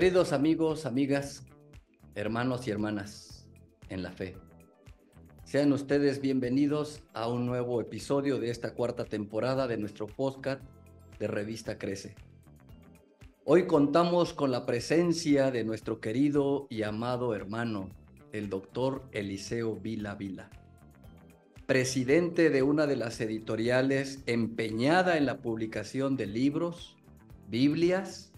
[0.00, 1.44] Queridos amigos, amigas,
[2.14, 3.46] hermanos y hermanas
[3.90, 4.34] en la fe,
[5.44, 10.62] sean ustedes bienvenidos a un nuevo episodio de esta cuarta temporada de nuestro podcast
[11.18, 12.14] de Revista Crece.
[13.44, 17.90] Hoy contamos con la presencia de nuestro querido y amado hermano,
[18.32, 20.48] el doctor Eliseo Vila Vila,
[21.66, 26.96] presidente de una de las editoriales empeñada en la publicación de libros,
[27.50, 28.29] Biblias,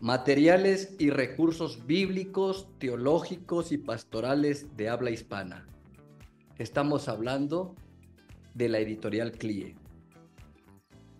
[0.00, 5.66] Materiales y recursos bíblicos, teológicos y pastorales de habla hispana.
[6.56, 7.74] Estamos hablando
[8.54, 9.74] de la editorial CLIE.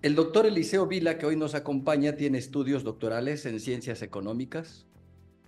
[0.01, 4.87] El doctor Eliseo Vila, que hoy nos acompaña, tiene estudios doctorales en ciencias económicas,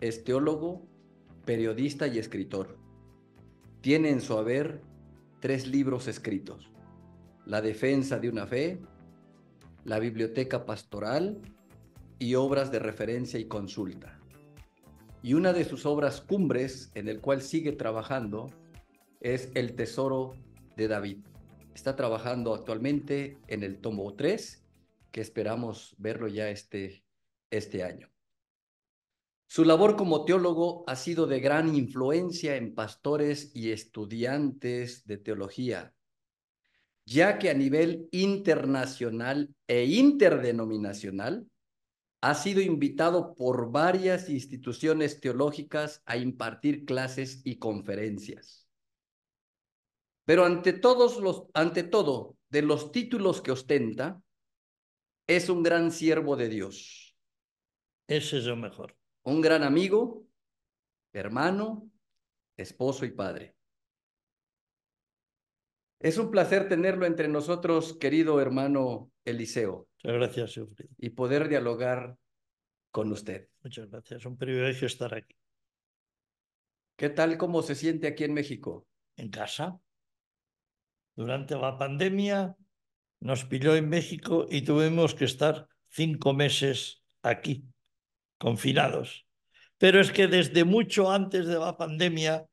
[0.01, 0.83] es teólogo,
[1.45, 2.79] periodista y escritor.
[3.81, 4.83] Tiene en su haber
[5.39, 6.69] tres libros escritos,
[7.47, 8.81] La defensa de una fe,
[9.85, 11.41] La biblioteca pastoral
[12.21, 14.21] y obras de referencia y consulta.
[15.23, 18.53] Y una de sus obras cumbres, en el cual sigue trabajando,
[19.21, 20.35] es El Tesoro
[20.77, 21.19] de David.
[21.75, 24.63] Está trabajando actualmente en el tomo 3,
[25.11, 27.03] que esperamos verlo ya este,
[27.51, 28.09] este año.
[29.47, 35.95] Su labor como teólogo ha sido de gran influencia en pastores y estudiantes de teología,
[37.07, 41.47] ya que a nivel internacional e interdenominacional
[42.23, 48.69] ha sido invitado por varias instituciones teológicas a impartir clases y conferencias.
[50.25, 54.23] Pero ante todos los ante todo, de los títulos que ostenta,
[55.27, 57.17] es un gran siervo de Dios.
[58.07, 58.97] Ese es lo mejor.
[59.23, 60.27] Un gran amigo,
[61.13, 61.91] hermano,
[62.57, 63.55] esposo y padre.
[66.01, 69.90] Es un placer tenerlo entre nosotros, querido hermano Eliseo.
[70.03, 70.67] Muchas gracias,
[70.99, 72.17] Y poder dialogar
[72.91, 73.49] con usted.
[73.63, 75.37] Muchas gracias, es un privilegio estar aquí.
[76.97, 78.87] ¿Qué tal, cómo se siente aquí en México?
[79.17, 79.79] En casa.
[81.15, 82.57] Durante la pandemia
[83.21, 87.65] nos pilló en México y tuvimos que estar cinco meses aquí,
[88.39, 89.27] confinados.
[89.77, 92.47] Pero es que desde mucho antes de la pandemia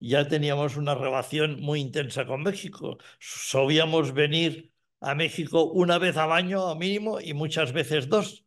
[0.00, 2.98] ya teníamos una relación muy intensa con México.
[3.18, 4.73] Solíamos venir
[5.04, 8.44] a México una vez al año a mínimo y muchas veces dos.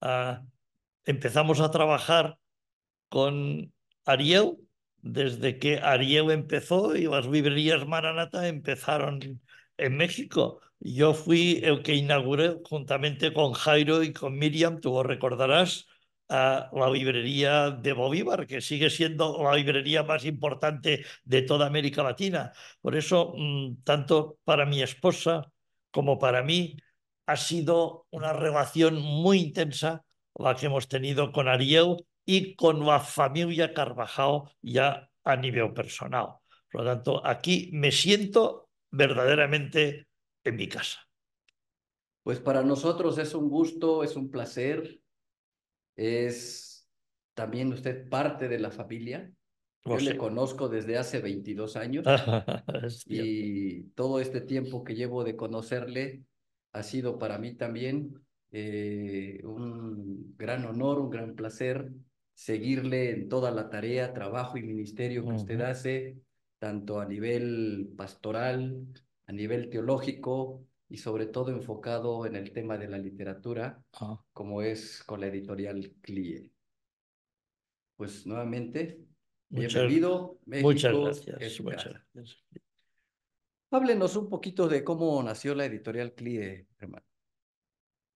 [0.00, 0.42] Ah,
[1.04, 2.38] empezamos a trabajar
[3.08, 3.72] con
[4.04, 4.56] Ariel
[5.02, 9.40] desde que Ariel empezó y las librerías Maranata empezaron
[9.76, 10.60] en México.
[10.80, 15.86] Yo fui el que inauguré juntamente con Jairo y con Miriam, tú lo recordarás,
[16.28, 22.02] a la librería de Bolívar, que sigue siendo la librería más importante de toda América
[22.02, 22.52] Latina.
[22.80, 25.52] Por eso, mm, tanto para mi esposa
[25.94, 26.76] como para mí,
[27.26, 32.98] ha sido una relación muy intensa la que hemos tenido con Ariel y con la
[32.98, 36.34] familia Carvajal ya a nivel personal.
[36.70, 40.08] Por lo tanto, aquí me siento verdaderamente
[40.42, 40.98] en mi casa.
[42.24, 45.00] Pues para nosotros es un gusto, es un placer
[45.96, 46.88] es
[47.34, 49.30] también usted parte de la familia.
[49.84, 52.06] Yo le conozco desde hace 22 años
[53.06, 56.22] y todo este tiempo que llevo de conocerle
[56.72, 58.18] ha sido para mí también
[58.50, 61.92] eh, un gran honor, un gran placer
[62.34, 66.18] seguirle en toda la tarea, trabajo y ministerio que usted hace,
[66.58, 68.86] tanto a nivel pastoral,
[69.26, 74.22] a nivel teológico, y sobre todo enfocado en el tema de la literatura, ah.
[74.32, 76.50] como es con la editorial CLIE.
[77.96, 79.03] Pues nuevamente,
[79.54, 80.38] bienvenido.
[80.46, 81.62] muchas gracias.
[83.70, 87.06] Háblenos un poquito de cómo nació la editorial CLIE, hermano.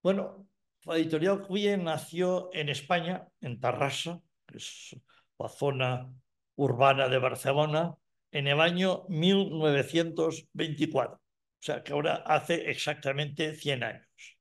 [0.02, 0.46] Bueno,
[0.84, 4.94] la editorial CLIE nació en España, en Tarrasa, que es
[5.38, 6.12] la zona
[6.56, 7.96] urbana de Barcelona,
[8.30, 11.14] en el año 1924.
[11.14, 11.20] O
[11.60, 14.36] sea, que ahora hace exactamente 100 años.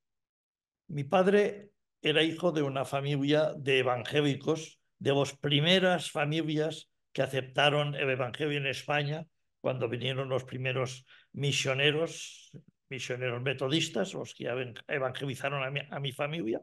[0.88, 1.70] Mi padre
[2.00, 8.58] era hijo de una familia de evangélicos, de las primeras familias que aceptaron el Evangelio
[8.58, 9.26] en España
[9.60, 12.50] cuando vinieron los primeros misioneros,
[12.88, 14.48] misioneros metodistas, los que
[14.86, 16.60] evangelizaron a mi, a mi familia,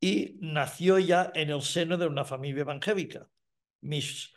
[0.00, 3.26] y nació ya en el seno de una familia evangélica.
[3.80, 4.32] Mis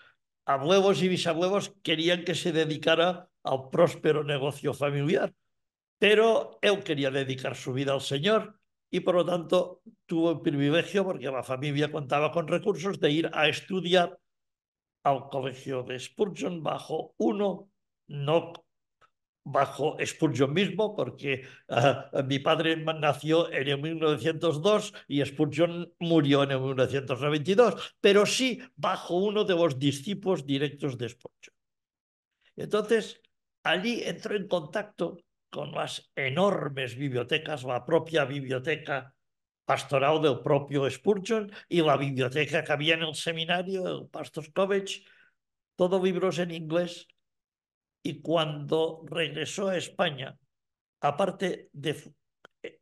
[0.45, 5.33] abuelos y bisabuelos querían que se dedicara al próspero negocio familiar.
[5.97, 8.59] Pero él quería dedicar su vida al Señor
[8.89, 13.29] y por lo tanto tuvo el privilegio, porque la familia contaba con recursos, de ir
[13.33, 14.17] a estudiar
[15.09, 17.69] al colegio de Spurgeon bajo uno,
[18.07, 18.53] no
[19.43, 26.51] bajo Spurgeon mismo, porque uh, mi padre nació en el 1902 y Spurgeon murió en
[26.51, 31.55] el 1992, pero sí bajo uno de los discípulos directos de Spurgeon.
[32.55, 33.21] Entonces,
[33.63, 35.17] allí entró en contacto
[35.49, 39.15] con las enormes bibliotecas, la propia biblioteca
[39.69, 45.03] pastoral del propio Spurgeon y la biblioteca que había en el seminario, el Pastors College,
[45.75, 47.07] todo libros en inglés.
[48.01, 50.35] Y cuando regresó a España,
[51.01, 51.91] aparte de
[52.63, 52.79] eh,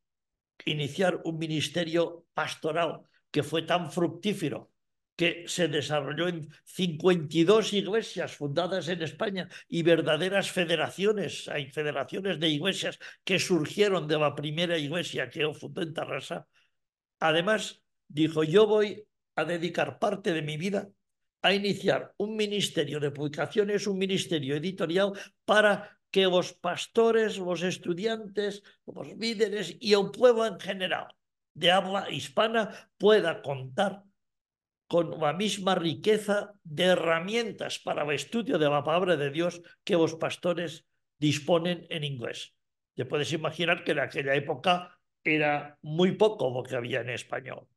[0.64, 3.02] iniciar un ministerio pastoral
[3.32, 4.72] que fue tan fructífero
[5.18, 11.50] que se desarrolló en 52 iglesias fundadas en España y verdaderas federaciones.
[11.50, 16.48] Hay federaciones de iglesias que surgieron de la primera iglesia que fundó en Tarrasa.
[17.20, 20.90] Además, dijo, yo voy a dedicar parte de mi vida
[21.42, 25.14] a iniciar un ministerio de publicaciones, un ministerio editorial
[25.46, 31.08] para que los pastores, los estudiantes, los líderes y el pueblo en general
[31.54, 34.04] de habla hispana pueda contar
[34.88, 39.96] con la misma riqueza de herramientas para el estudio de la palabra de Dios que
[39.96, 40.86] los pastores
[41.20, 42.56] disponen en inglés.
[42.96, 44.97] Te puedes imaginar que en aquella época
[45.36, 47.68] era muy poco lo que había en español.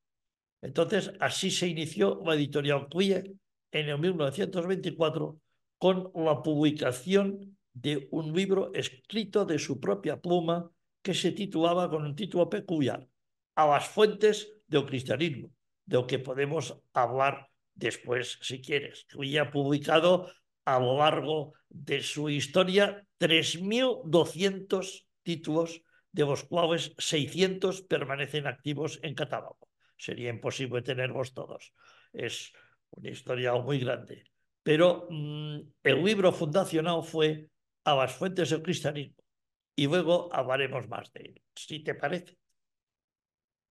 [0.62, 3.34] Entonces, así se inició la editorial CLIE
[3.72, 5.38] en el 1924
[5.78, 10.70] con la publicación de un libro escrito de su propia pluma
[11.02, 13.06] que se titulaba con un título peculiar,
[13.54, 15.50] A las fuentes del cristianismo
[15.86, 19.06] de lo que podemos hablar después, si quieres.
[19.08, 20.30] que ha publicado
[20.64, 29.14] a lo largo de su historia 3.200 títulos, de los cuales 600 permanecen activos en
[29.14, 29.68] catálogo.
[29.96, 31.72] Sería imposible tenerlos todos.
[32.12, 32.52] Es
[32.90, 34.24] una historia muy grande.
[34.62, 37.48] Pero mm, el libro fundacional fue
[37.84, 39.16] A las fuentes del cristianismo.
[39.74, 42.36] Y luego hablaremos más de él, si te parece.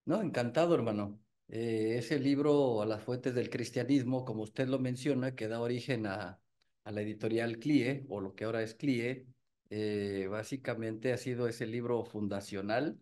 [0.05, 1.19] No, encantado, hermano.
[1.47, 6.07] Eh, ese libro, A las fuentes del cristianismo, como usted lo menciona, que da origen
[6.07, 6.39] a,
[6.85, 9.27] la editorial CLIE, o lo que ahora es CLIE,
[9.69, 12.97] eh, básicamente ha sido ese libro fundacional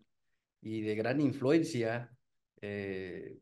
[0.60, 2.12] y de gran influencia.
[2.60, 3.38] Eh,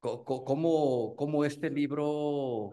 [0.00, 2.70] cómo, este libro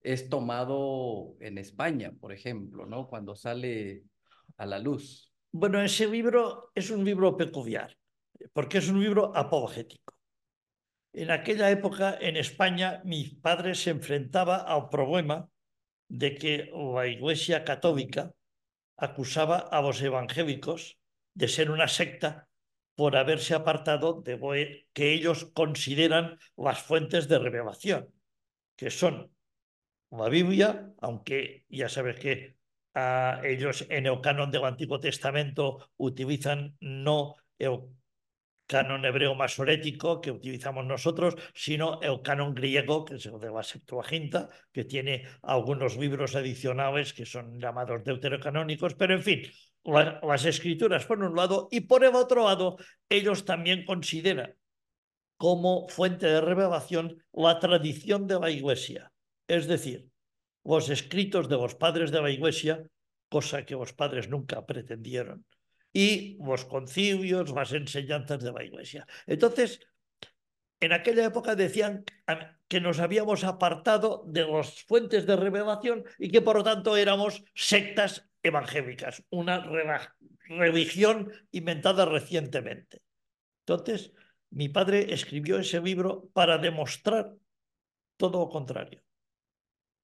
[0.00, 3.06] es tomado en España, por ejemplo, ¿no?
[3.08, 4.04] Cuando sale
[4.56, 5.32] a la luz.
[5.52, 7.96] Bueno, ese libro es un libro peculiar,
[8.52, 10.14] porque es un libro apologético.
[11.12, 15.48] En aquella época, en España, mi padre se enfrentaba al problema
[16.08, 18.32] de que la Iglesia Católica
[19.00, 20.98] acusaba a los evangélicos
[21.34, 22.48] de ser una secta
[22.94, 28.12] por haberse apartado de que ellos consideran las fuentes de revelación,
[28.76, 29.32] que son
[30.10, 32.56] la Biblia, aunque ya sabes que
[32.94, 37.36] ah, ellos en el canon del Antiguo Testamento utilizan no
[38.70, 43.64] canon hebreo masorético que utilizamos nosotros, sino el canon griego, que es el de la
[43.64, 49.42] Septuaginta, que tiene algunos libros adicionales que son llamados deuterocanónicos, pero en fin,
[49.84, 52.76] las escrituras por un lado y por el otro lado,
[53.08, 54.54] ellos también consideran
[55.36, 59.10] como fuente de revelación la tradición de la Iglesia,
[59.48, 60.06] es decir,
[60.62, 62.84] los escritos de los padres de la Iglesia,
[63.28, 65.44] cosa que los padres nunca pretendieron
[65.92, 69.06] y los concilios, las enseñanzas de la Iglesia.
[69.26, 69.80] Entonces,
[70.80, 72.04] en aquella época decían
[72.68, 77.44] que nos habíamos apartado de las fuentes de revelación y que por lo tanto éramos
[77.54, 79.62] sectas evangélicas, una
[80.48, 83.02] religión inventada recientemente.
[83.66, 84.12] Entonces,
[84.50, 87.34] mi padre escribió ese libro para demostrar
[88.16, 89.02] todo lo contrario,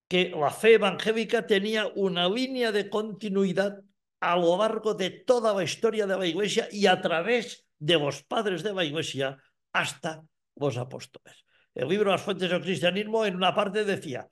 [0.08, 3.82] que la fe evangélica tenía una línea de continuidad
[4.20, 8.22] a lo largo de toda la historia de la Iglesia y a través de los
[8.22, 9.38] padres de la Iglesia
[9.72, 10.22] hasta
[10.56, 11.44] los apóstoles.
[11.74, 14.26] El libro Las fuentes del cristianismo en una parte decía,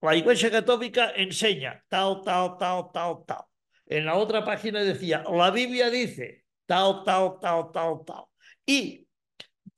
[0.00, 3.44] la Iglesia católica enseña tal, tal, tal, tal, tal.
[3.86, 8.24] En la otra página decía, la Biblia dice tal, tal, tal, tal, tal.
[8.64, 9.06] Y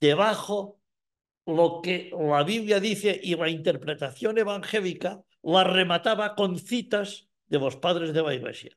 [0.01, 0.81] debajo
[1.47, 7.77] lo que la Biblia dice y la interpretación evangélica la remataba con citas de los
[7.77, 8.77] padres de la Iglesia.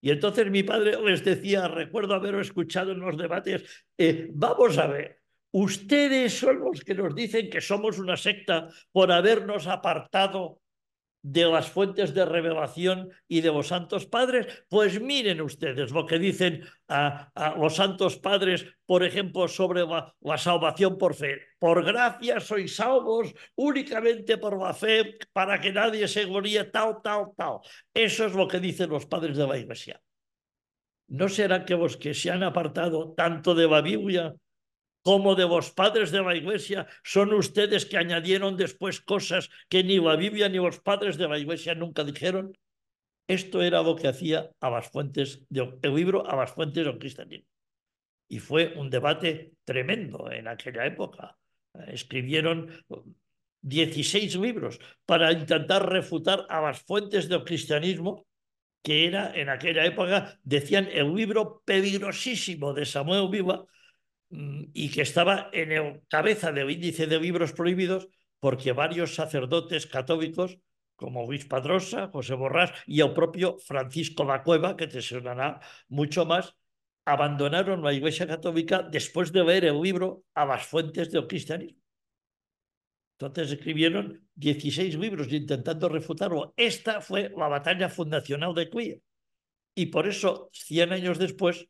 [0.00, 4.86] Y entonces mi padre les decía, recuerdo haberlo escuchado en los debates, eh, vamos a
[4.86, 5.20] ver,
[5.52, 10.60] ustedes son los que nos dicen que somos una secta por habernos apartado
[11.30, 16.18] de las fuentes de revelación y de los santos padres, pues miren ustedes lo que
[16.18, 21.38] dicen a, los santos padres, por ejemplo, sobre la, salvación por fe.
[21.58, 27.26] Por gracia sois salvos únicamente por la fe, para que nadie se gloríe, tal, tal,
[27.36, 27.60] tal.
[27.92, 30.00] Eso es lo que dicen los padres de la iglesia.
[31.08, 34.34] ¿no será que vos que se han apartado tanto de la Biblia
[35.08, 39.96] como de vos padres de la iglesia, son ustedes que añadieron después cosas que ni
[39.98, 42.52] la Biblia ni los padres de la iglesia nunca dijeron?
[43.26, 46.98] Esto era lo que hacía a las fuentes de, el libro a las fuentes del
[46.98, 47.48] cristianismo.
[48.28, 51.38] Y fue un debate tremendo en aquella época.
[51.86, 52.70] Escribieron
[53.62, 58.26] 16 libros para intentar refutar a las fuentes del cristianismo,
[58.82, 63.64] que era en aquella época, decían, el libro peligrosísimo de Samuel Viva,
[64.30, 68.08] y que estaba en el cabeza del índice de libros prohibidos
[68.40, 70.58] porque varios sacerdotes católicos
[70.96, 76.26] como Luis Padrosa, José Borrás y el propio Francisco la Cueva, que te sonará mucho
[76.26, 76.56] más,
[77.04, 81.80] abandonaron la Iglesia Católica después de leer el libro a las fuentes del cristianismo.
[83.12, 86.52] Entonces escribieron 16 libros intentando refutarlo.
[86.56, 89.00] Esta fue la batalla fundacional de Queer.
[89.76, 91.68] Y por eso, 100 años después,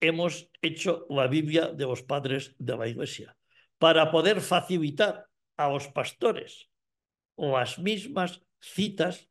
[0.00, 3.36] hemos hecho la Biblia de los padres de la Iglesia,
[3.78, 5.26] para poder facilitar
[5.56, 6.68] a los pastores
[7.36, 9.28] las mismas citas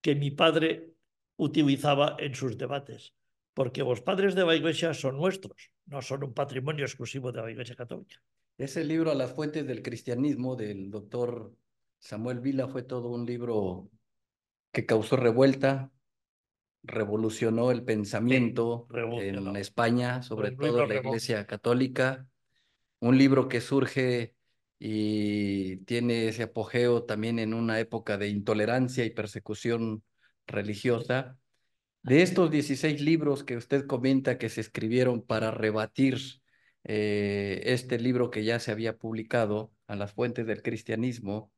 [0.00, 0.94] que mi padre
[1.36, 3.14] utilizaba en sus debates,
[3.54, 7.50] porque los padres de la Iglesia son nuestros, no son un patrimonio exclusivo de la
[7.50, 8.20] Iglesia Católica.
[8.56, 11.52] Ese libro, A las fuentes del cristianismo, del doctor
[12.00, 13.88] Samuel Vila, fue todo un libro
[14.72, 15.92] que causó revuelta,
[16.82, 22.26] revolucionó el pensamiento en España, sobre todo la Iglesia Católica.
[23.00, 24.34] Un libro que surge
[24.78, 30.02] y tiene ese apogeo también en una época de intolerancia y persecución
[30.46, 31.36] religiosa.
[32.02, 36.18] De estos 16 libros que usted comenta que se escribieron para rebatir
[36.84, 41.50] eh, este libro que ya se había publicado, A las fuentes del cristianismo.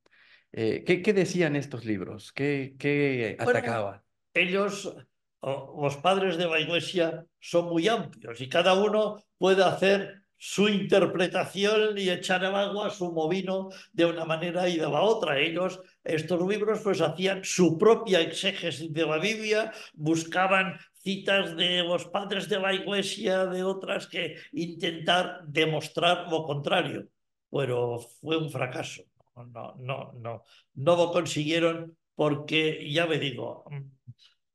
[0.53, 2.33] Eh, ¿qué, decían estos libros?
[2.33, 4.05] ¿Qué, qué atacaba?
[4.35, 4.95] ellos,
[5.43, 11.99] los padres de la iglesia, son muy amplios y cada uno puede hacer su interpretación
[11.99, 15.39] y echar al agua su movino de una manera y de la otra.
[15.39, 22.07] Ellos, estos libros, pues hacían su propia exégesis de la Biblia, buscaban citas de los
[22.07, 27.07] padres de la iglesia, de otras, que intentar demostrar lo contrario.
[27.51, 29.03] Pero fue un fracaso.
[29.37, 30.45] No, no, no,
[30.75, 33.65] no lo consiguieron porque, ya me digo,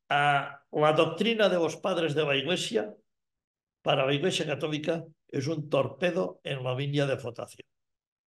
[0.08, 2.94] a la doctrina de los padres de la iglesia,
[3.82, 7.66] para la iglesia católica, es un torpedo en la línea de votación.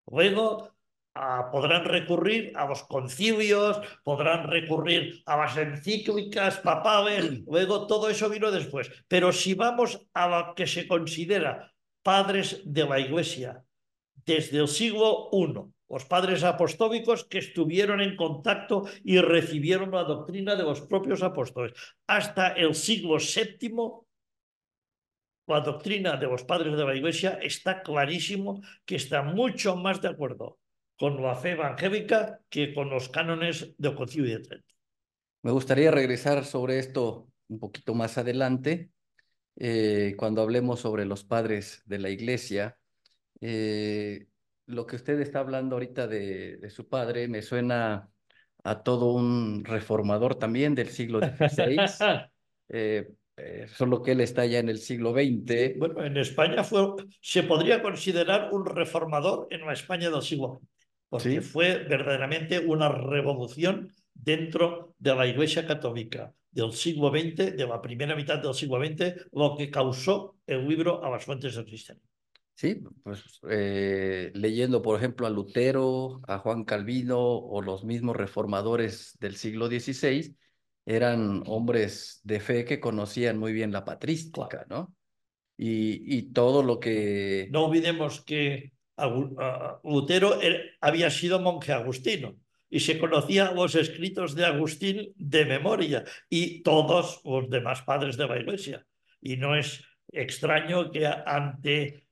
[0.08, 0.76] Luego,
[1.52, 8.52] podrán recurrir a los concilios, podrán recurrir a las encíclicas papales, luego todo eso vino
[8.52, 8.92] después.
[9.08, 11.72] Pero si vamos a lo que se considera
[12.04, 13.64] padres de la Iglesia
[14.26, 20.56] desde el siglo I, los padres apostólicos que estuvieron en contacto y recibieron la doctrina
[20.56, 21.74] de los propios apóstoles,
[22.08, 24.06] hasta el siglo VII,
[25.48, 30.08] la doctrina de los padres de la Iglesia está clarísimo que está mucho más de
[30.08, 30.58] acuerdo
[30.98, 34.76] con la fe evangélica que con los cánones del Concilio de Trento.
[35.44, 38.90] Me gustaría regresar sobre esto un poquito más adelante,
[39.58, 42.78] eh, cuando hablemos sobre los padres de la iglesia.
[43.40, 44.26] Eh,
[44.68, 48.10] lo que usted está hablando ahorita de, su padre me suena
[48.64, 51.78] a todo un reformador también del siglo XVI,
[52.70, 53.08] eh,
[53.68, 55.78] solo que él está ya en el siglo XX.
[55.78, 60.76] bueno, en España fue, se podría considerar un reformador en la España del siglo XX
[61.10, 67.82] porque fue verdaderamente una revolución dentro de la Iglesia Católica del siglo XX, de la
[67.82, 72.10] primera mitad del siglo XX, lo que causó el libro a las fuentes del cristianismo.
[72.56, 79.18] Sí, pues eh, leyendo, por ejemplo, a Lutero, a Juan Calvino o los mismos reformadores
[79.20, 80.36] del siglo XVI,
[80.86, 84.96] eran hombres de fe que conocían muy bien la patrística, ¿no?
[85.58, 87.50] Y, y todo lo que...
[87.52, 88.72] No olvidemos que
[89.84, 90.40] Lutero
[90.80, 92.38] había sido monje agustino
[92.70, 98.28] y se conocía los escritos de Agustín de memoria y todos los demás padres de
[98.28, 98.86] la iglesia.
[99.22, 102.05] Y no es extraño que ante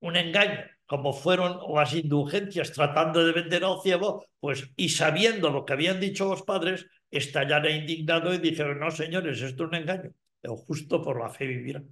[0.00, 5.64] un engaño, como fueron las indulgencias tratando de vender al ciego, pues y sabiendo lo
[5.64, 10.10] que habían dicho los padres, estallara indignado y dijeron, no señores, esto es un engaño,
[10.42, 11.82] el justo por la fe vivirá.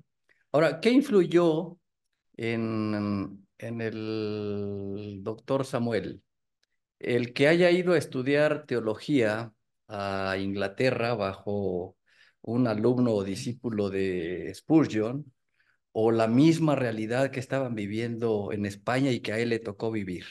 [0.53, 1.79] Ahora, ¿qué influyó
[2.37, 6.23] en, en el doctor Samuel,
[6.99, 9.53] el que haya ido a estudiar teología
[9.89, 11.97] a Inglaterra bajo
[12.43, 15.25] un alumno o discípulo de Spurgeon,
[16.01, 19.91] o la misma realidad que estaban viviendo en España y que a él le tocó
[19.91, 20.27] vivir?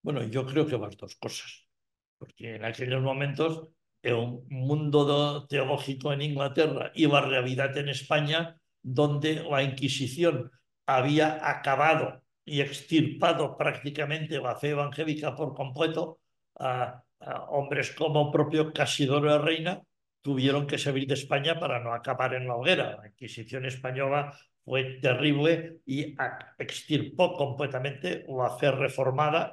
[0.00, 1.68] Bueno, yo creo que las dos cosas,
[2.16, 3.68] porque en aquellos momentos
[4.00, 4.16] el
[4.48, 10.50] mundo teológico en Inglaterra y la realidad en España, donde la Inquisición
[10.86, 16.20] había acabado y extirpado prácticamente la fe evangélica por completo,
[16.58, 17.04] a,
[17.50, 19.82] hombres como propio Casidoro de Reina
[20.22, 22.96] tuvieron que salir de España para no acabar en la hoguera.
[22.96, 24.34] La Inquisición española
[24.70, 26.14] fue terrible y
[26.56, 29.52] extirpó completamente la fe reformada,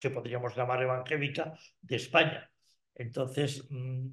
[0.00, 2.50] que podríamos llamar evangélica, de España.
[2.96, 4.08] Entonces, mm,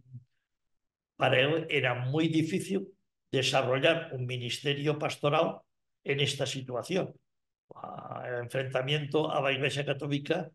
[1.16, 2.88] para él era muy difícil
[3.32, 5.62] desarrollar un ministerio pastoral
[6.04, 7.12] en esta situación.
[8.24, 10.52] El enfrentamiento a la Iglesia Católica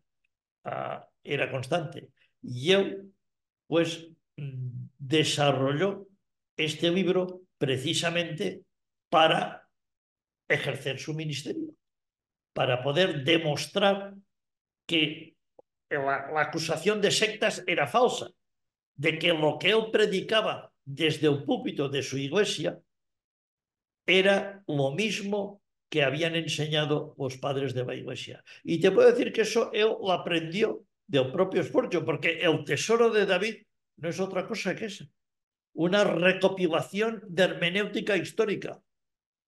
[0.63, 2.11] ah, era constante.
[2.41, 3.11] Y él,
[3.67, 4.07] pues,
[4.37, 6.07] mm, desarrolló
[6.55, 8.63] este libro precisamente
[9.09, 9.67] para
[10.47, 11.75] ejercer su ministerio,
[12.53, 14.15] para poder demostrar
[14.85, 15.35] que
[15.89, 18.29] la, acusación de sectas era falsa,
[18.95, 22.79] de que lo que él predicaba desde el púlpito de su iglesia
[24.05, 28.43] era lo mismo que habían enseñado los padres de la iglesia.
[28.63, 33.09] Y te puedo decir que eso él lo aprendió del propio esfuerzo, porque el tesoro
[33.09, 33.55] de David
[33.97, 35.05] no es otra cosa que eso,
[35.73, 38.81] una recopilación de hermenéutica histórica.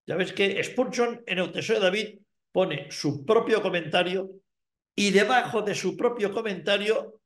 [0.10, 2.20] Ya ves que Spurgeon en el tesoro de David
[2.52, 4.42] pone su propio comentario
[4.96, 7.22] y debajo de su propio comentario,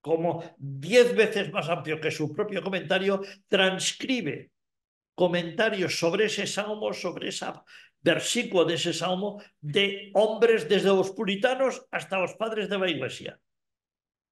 [0.00, 4.50] como diez veces más amplio que su propio comentario, transcribe
[5.14, 7.46] comentarios sobre ese salmo, sobre ese
[8.00, 13.38] versículo de ese salmo, de hombres desde los puritanos hasta los padres de la iglesia.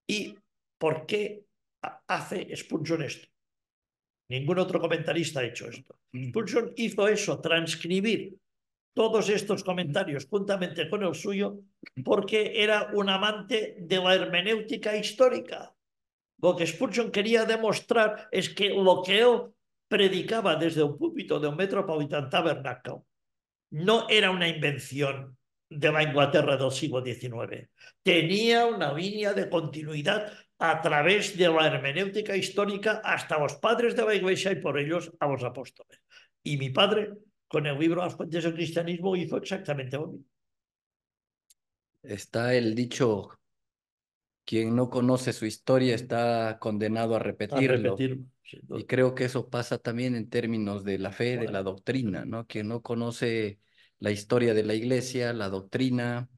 [0.08, 0.34] ¿Y
[0.76, 1.44] por qué
[2.08, 3.31] hace Spurgeon esto?
[4.32, 5.98] Ningún otro comentarista ha hecho esto.
[6.12, 6.30] Mm.
[6.30, 8.34] Spurgeon hizo eso, transcribir
[8.94, 11.58] todos estos comentarios juntamente con el suyo
[12.02, 15.74] porque era un amante de la hermenéutica histórica.
[16.40, 19.52] Lo que Spurgeon quería demostrar es que lo que él
[19.86, 23.02] predicaba desde un púlpito de un Metropolitan Tabernacle
[23.72, 25.36] no era una invención
[25.68, 27.68] de la Inglaterra del siglo XIX.
[28.02, 30.32] Tenía una línea de continuidad
[30.64, 35.10] a través de la hermenéutica histórica hasta los padres de la Iglesia y por ellos
[35.18, 36.00] a los apóstoles.
[36.44, 37.14] Y mi padre
[37.48, 40.26] con el libro Las fuentes del cristianismo hizo exactamente lo mismo.
[42.04, 43.30] Está el dicho,
[44.44, 47.96] quien no conoce su historia está condenado a repetirlo.
[47.98, 52.46] y creo que eso pasa también en términos de la fe, de la doctrina, ¿no?
[52.46, 53.58] Quien no conoce
[53.98, 56.28] la historia de la iglesia, la doctrina,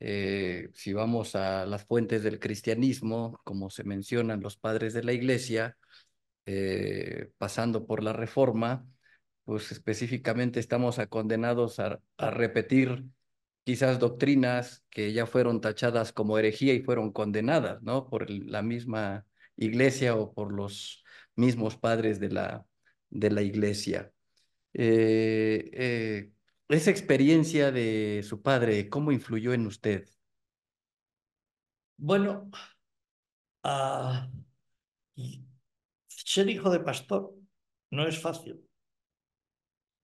[0.00, 5.12] eh, si vamos a las fuentes del cristianismo, como se mencionan los padres de la
[5.12, 5.76] iglesia,
[6.46, 8.86] eh, pasando por la reforma,
[9.44, 13.04] pues específicamente estamos condenados a, repetir
[13.64, 18.08] quizás doctrinas que ya fueron tachadas como herejía y fueron condenadas, ¿no?
[18.08, 21.04] Por la misma iglesia o por los
[21.36, 22.66] mismos padres de la,
[23.10, 24.12] de la iglesia.
[24.74, 26.30] Eh, eh,
[26.68, 30.08] esa experiencia de su padre, ¿cómo influyó en usted?
[31.96, 32.50] Bueno,
[33.62, 34.28] ah,
[36.08, 37.32] ser hijo de pastor
[37.90, 38.62] no es fácil.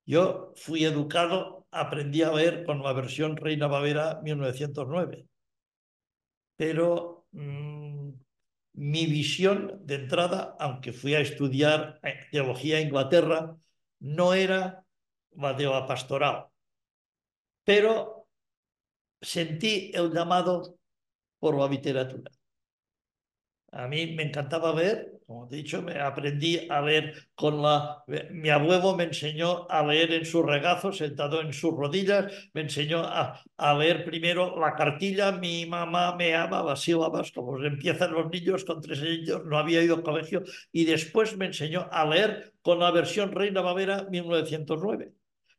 [0.05, 5.27] Yo fui educado, aprendí a leer con la versión Reina Bavera 1909,
[6.57, 8.11] pero mm,
[8.75, 13.57] mi visión de entrada, aunque fui a estudiar eh, teología en Inglaterra,
[14.01, 14.85] no era
[15.33, 16.52] la de la pastoral,
[17.65, 18.27] pero
[19.21, 20.77] sentí el llamado
[21.41, 22.31] por la literatura.
[23.75, 28.05] A mí me encantaba ver, como he dicho, me aprendí a ver con la...
[28.31, 33.01] Mi abuelo me enseñó a leer en su regazo, sentado en sus rodillas, me enseñó
[33.01, 38.31] a, a leer primero la cartilla, mi mamá me ama las sílabas, como empiezan los
[38.31, 42.53] niños con tres años, no había ido al colegio, y después me enseñó a leer
[42.61, 45.13] con la versión Reina Bavera 1909.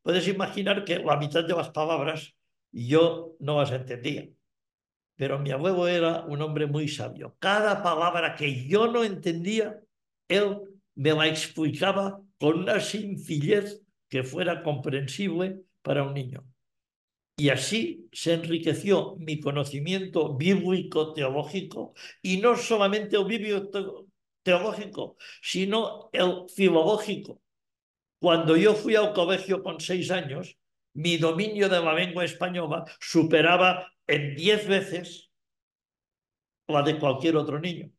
[0.03, 2.35] Puedes imaginar que la mitad de las palabras
[2.71, 4.29] yo no las entendía
[5.15, 7.35] pero mi abuelo era un hombre muy sabio.
[7.39, 9.79] Cada palabra que yo no entendía,
[10.27, 10.59] él
[10.95, 16.45] me la explicaba con una sencillez que fuera comprensible para un niño.
[17.37, 24.07] Y así se enriqueció mi conocimiento bíblico teológico, y no solamente el bíblico
[24.43, 27.41] teológico, sino el filológico.
[28.23, 30.57] Cuando yo fui al colegio con seis años,
[30.93, 35.29] mi dominio de la lengua española superaba en diez veces
[36.69, 37.91] la de cualquier otro niño.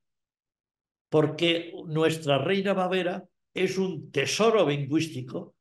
[1.10, 5.56] Porque nuestra reina Bavera es un tesoro lingüístico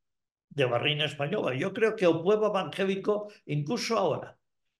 [0.49, 1.54] de la reina española.
[1.54, 4.38] Yo creo que el pueblo evangélico, incluso ahora,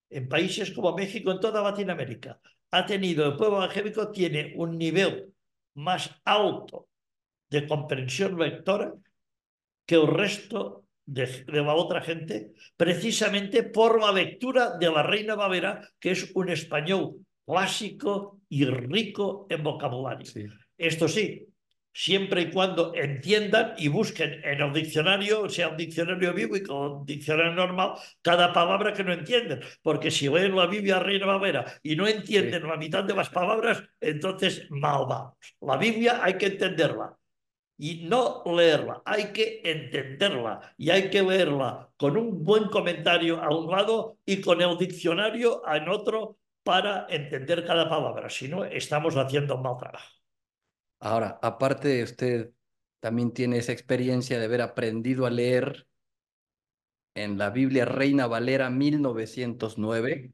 [0.10, 2.40] en países como México, en toda Latinoamérica,
[2.72, 5.34] ha tenido, el pueblo evangélico tiene un nivel
[5.74, 6.88] más alto
[7.50, 8.94] de comprensión lectora
[9.86, 15.88] que el resto de, la otra gente, precisamente por la lectura de la Reina Bavera,
[16.00, 17.16] que es un español
[17.46, 20.32] clásico y rico en vocabulario.
[20.78, 21.46] Esto sí,
[21.92, 27.06] siempre y cuando entiendan y busquen en el diccionario, sea un diccionario bíblico o un
[27.06, 29.60] diccionario normal, cada palabra que no entienden.
[29.82, 33.84] Porque si leen la Biblia Reina Valera y no entienden la mitad de las palabras,
[34.00, 35.34] entonces mal vamos.
[35.62, 37.18] La Biblia hay que entenderla
[37.78, 43.56] y no leerla, hay que entenderla y hay que leerla con un buen comentario a
[43.56, 48.30] un lado y con el diccionario en otro para entender cada palabra.
[48.30, 50.08] Si no, estamos haciendo un mal trabajo.
[51.00, 52.52] Ahora, aparte de usted,
[53.00, 55.88] también tiene esa experiencia de haber aprendido a leer
[57.16, 60.32] en la Biblia Reina Valera 1909,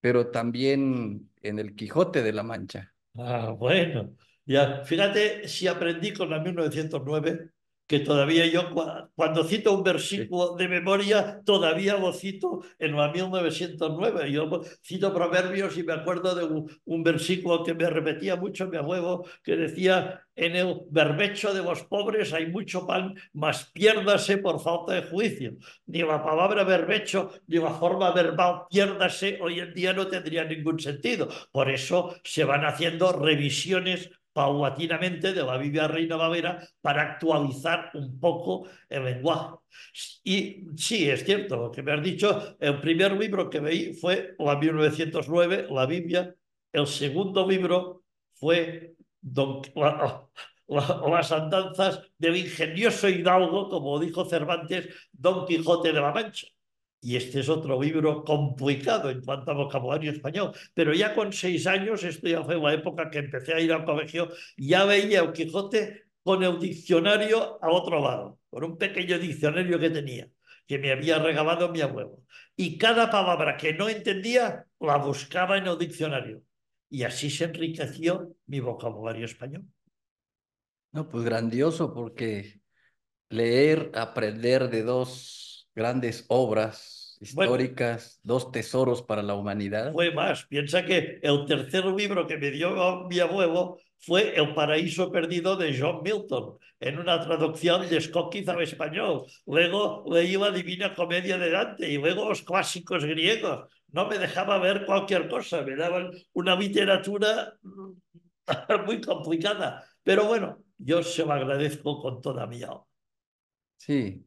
[0.00, 2.94] pero también en el Quijote de la Mancha.
[3.18, 4.16] Ah, bueno,
[4.52, 7.52] ya, fíjate si aprendí con la 1909
[7.92, 8.70] que todavía yo
[9.14, 14.32] cuando cito un versículo de memoria, todavía lo cito en la 1909.
[14.32, 16.44] Yo cito proverbios y me acuerdo de
[16.86, 21.82] un, versículo que me repetía mucho mi abuelo, que decía, en el berbecho de los
[21.82, 25.56] pobres hay mucho pan, mas piérdase por falta de juicio.
[25.84, 30.78] Ni la palabra berbecho, ni la forma verbal piérdase, hoy en día no tendría ningún
[30.78, 31.28] sentido.
[31.50, 38.18] Por eso se van haciendo revisiones paulatinamente de la Biblia Reina Valera para actualizar un
[38.18, 39.56] poco el lenguaje.
[40.24, 44.34] Y sí, es cierto lo que me has dicho, el primer libro que veí fue
[44.38, 46.34] la 1909, la Biblia,
[46.72, 48.02] el segundo libro
[48.34, 48.94] fue
[50.68, 56.46] las andanzas del ingenioso hidalgo, como dijo Cervantes, Don Quijote de la Mancha.
[57.04, 60.52] Y este es otro libro complicado en cuanto a vocabulario español.
[60.72, 63.84] Pero ya con seis años, esto ya fue la época que empecé a ir al
[63.84, 69.80] colegio, ya veía el Quijote con el diccionario a otro lado, con un pequeño diccionario
[69.80, 70.28] que tenía,
[70.64, 72.22] que me había regalado mi abuelo.
[72.54, 76.42] Y cada palabra que no entendía, la buscaba en el diccionario.
[76.88, 79.64] Y así se enriqueció mi vocabulario español.
[80.92, 82.60] No, pues grandioso, porque
[83.28, 89.92] leer, aprender de dos grandes obras históricas, dos tesoros para la humanidad.
[89.92, 95.12] Fue más, piensa que el tercer libro que me dio mi abuelo fue El paraíso
[95.12, 99.26] perdido de John Milton, en una traducción de Scockiz al español.
[99.46, 103.68] Luego leí la Divina Comedia de Dante y luego los clásicos griegos.
[103.92, 107.54] No me dejaba ver cualquier cosa, me daban una literatura
[108.86, 109.84] muy complicada.
[110.02, 112.82] Pero bueno, yo se lo agradezco con toda mi alma.
[113.76, 114.24] Sí,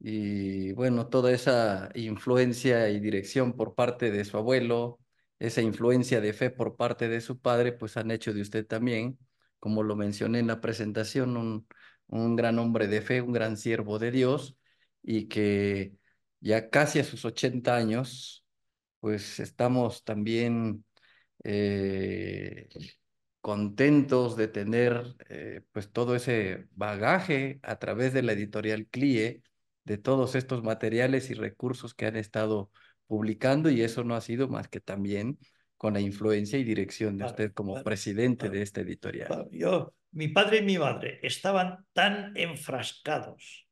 [0.00, 5.00] y bueno, toda esa influencia y dirección por parte de su abuelo,
[5.38, 9.18] esa influencia de fe por parte de su padre, pues han hecho de usted también,
[9.58, 11.66] como lo mencioné en la presentación, un,
[12.08, 14.56] un gran hombre de fe, un gran siervo de Dios,
[15.02, 15.94] y que
[16.40, 18.44] ya casi a sus 80 años,
[19.00, 20.84] pues estamos también
[21.44, 22.68] eh,
[23.40, 29.42] contentos de tener eh, pues todo ese bagaje a través de la editorial CLIE,
[29.88, 32.70] de todos estos materiales y recursos que han estado
[33.06, 35.38] publicando y eso no ha sido más que también
[35.78, 39.48] con la influencia y dirección de usted como presidente de esta editorial.
[39.50, 43.66] Yo, mi padre y mi madre estaban tan enfrascados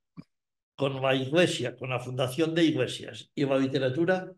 [0.74, 4.32] con la iglesia, con la fundación de iglesias y la literatura,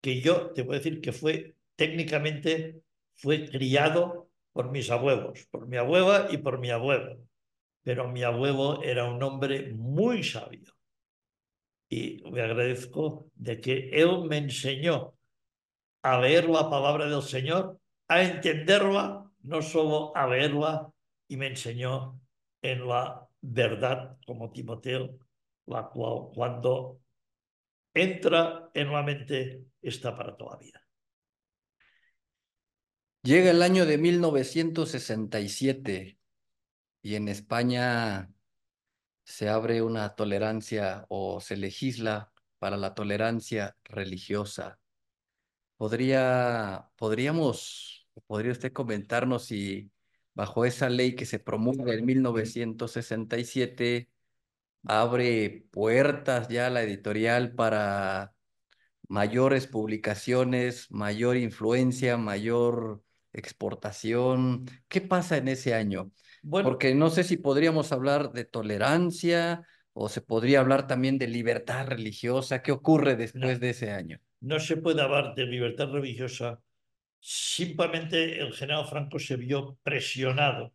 [0.00, 2.80] que yo te puedo decir que fue técnicamente,
[3.14, 7.18] fue criado por mis abuelos, por mi abuela y por mi abuelo.
[7.82, 10.73] Pero mi abuelo era un hombre muy sabio
[11.88, 15.14] y me agradezco de que Él me enseñó
[16.02, 20.90] a leer la palabra del Señor, a entenderla, no solo a leerla,
[21.28, 22.20] y me enseñó
[22.62, 25.18] en la verdad como Timoteo,
[25.66, 27.00] la cual cuando
[27.94, 30.82] entra en la mente está para toda la vida.
[33.22, 36.18] Llega el año de 1967
[37.00, 38.33] y en España
[39.24, 44.78] se abre una tolerancia o se legisla para la tolerancia religiosa.
[45.76, 49.90] ¿Podría, podríamos, podría usted comentarnos si
[50.34, 54.10] bajo esa ley que se promulga en 1967
[54.84, 58.34] abre puertas ya a la editorial para
[59.08, 64.66] mayores publicaciones, mayor influencia, mayor exportación?
[64.88, 66.12] ¿Qué pasa en ese año?
[66.50, 71.86] Porque no sé si podríamos hablar de tolerancia o se podría hablar también de libertad
[71.86, 72.62] religiosa.
[72.62, 74.18] ¿Qué ocurre después de ese año?
[74.40, 76.60] No se puede hablar de libertad religiosa.
[77.20, 80.72] Simplemente el general Franco se vio presionado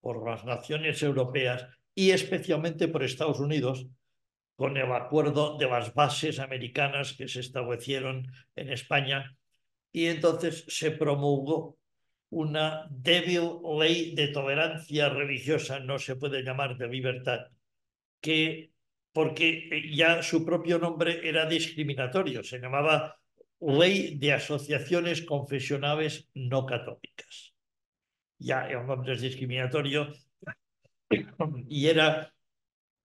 [0.00, 3.86] por las naciones europeas y especialmente por Estados Unidos,
[4.54, 9.36] con el acuerdo de las bases americanas que se establecieron en España,
[9.90, 11.77] y entonces se promulgó
[12.30, 17.46] una débil ley de tolerancia religiosa, no se puede llamar de libertad,
[18.20, 18.70] que
[19.12, 23.18] porque ya su propio nombre era discriminatorio, se llamaba
[23.60, 27.54] Ley de Asociaciones Confesionales No Católicas.
[28.38, 30.12] Ya el nombre es discriminatorio
[31.68, 32.32] y era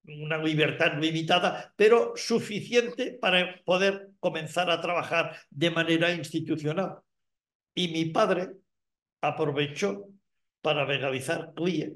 [0.06, 7.00] una libertad limitada, pero suficiente para poder comenzar a trabajar de manera institucional.
[7.74, 8.52] Y mi padre
[9.24, 10.10] aprovechó
[10.62, 11.94] para legalizar CLIE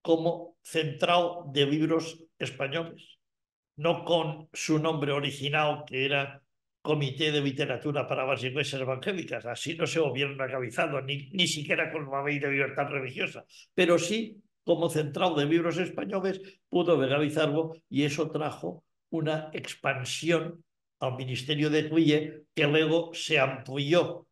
[0.00, 3.18] como central de libros españoles,
[3.76, 6.40] no con su nombre original, que era
[6.80, 9.44] Comité de Literatura para las Iglesias Evangélicas.
[9.46, 13.44] Así no se hubieran legalizado, ni, ni siquiera con la ley de libertad religiosa,
[13.74, 20.64] pero sí como central de libros españoles pudo legalizarlo y eso trajo una expansión
[21.00, 24.28] al Ministerio de Tuille que luego se amplió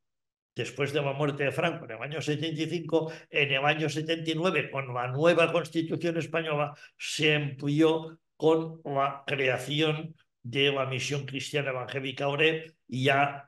[0.54, 4.92] después de la muerte de Franco en el año 75, en el año 79, con
[4.92, 12.74] la nueva Constitución española, se amplió con la creación de la misión cristiana evangélica ORE
[12.88, 13.46] y ya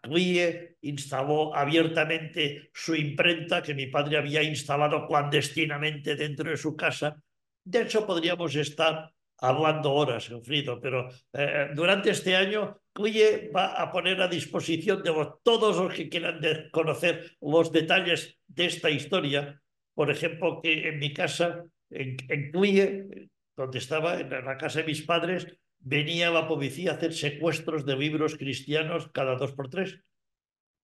[0.82, 7.16] instaló abiertamente su imprenta que mi padre había instalado clandestinamente dentro de su casa.
[7.64, 13.90] De hecho, podríamos estar hablando horas, Frido, pero eh, durante este año Clie va a
[13.90, 19.60] poner a disposición de todos los que quieran conocer los detalles de esta historia.
[19.94, 24.86] Por ejemplo, que en mi casa, en, en Clie, donde estaba, en la casa de
[24.86, 25.46] mis padres,
[25.78, 29.98] venía la policía a hacer secuestros de libros cristianos cada dos por tres.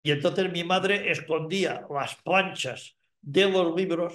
[0.04, 4.14] Y entonces mi madre escondía las planchas de los libros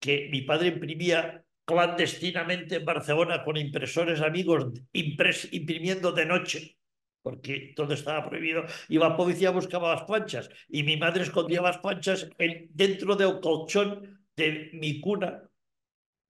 [0.00, 6.76] que mi padre imprimía clandestinamente en Barcelona con impresores amigos, imprimiendo de noche,
[7.22, 11.78] porque todo estaba prohibido, y la policía buscaba las planchas, y mi madre escondía las
[11.78, 12.28] planchas
[12.70, 15.42] dentro del colchón de mi cuna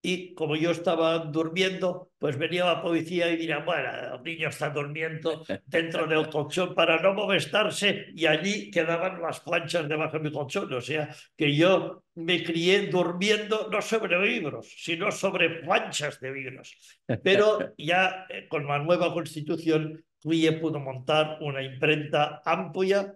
[0.04, 4.68] y como yo estaba durmiendo, pues venía la policía y diría, bueno, el niño está
[4.70, 10.32] durmiendo dentro del colchón para no molestarse y allí quedaban las planchas debajo de mi
[10.32, 10.72] colchón.
[10.74, 16.76] O sea, que yo me crié durmiendo no sobre libros, sino sobre planchas de libros.
[17.22, 23.14] Pero ya eh, con la nueva constitución, Clie pudo montar una imprenta amplia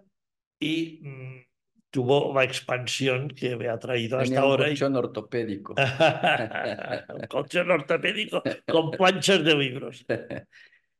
[0.59, 0.99] y...
[1.01, 1.47] Mm,
[1.89, 4.65] tuvo la expansión que me ha traído hasta ahora.
[4.65, 5.73] Un colchón ortopédico.
[7.15, 10.05] un colchón ortopédico con planchas de libros.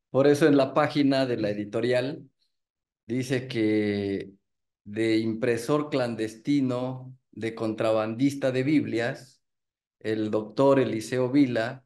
[0.10, 2.24] Por eso en la página de la editorial
[3.06, 4.32] dice que
[4.86, 9.44] de impresor clandestino, de contrabandista de Biblias,
[10.00, 11.84] el doctor Eliseo Vila,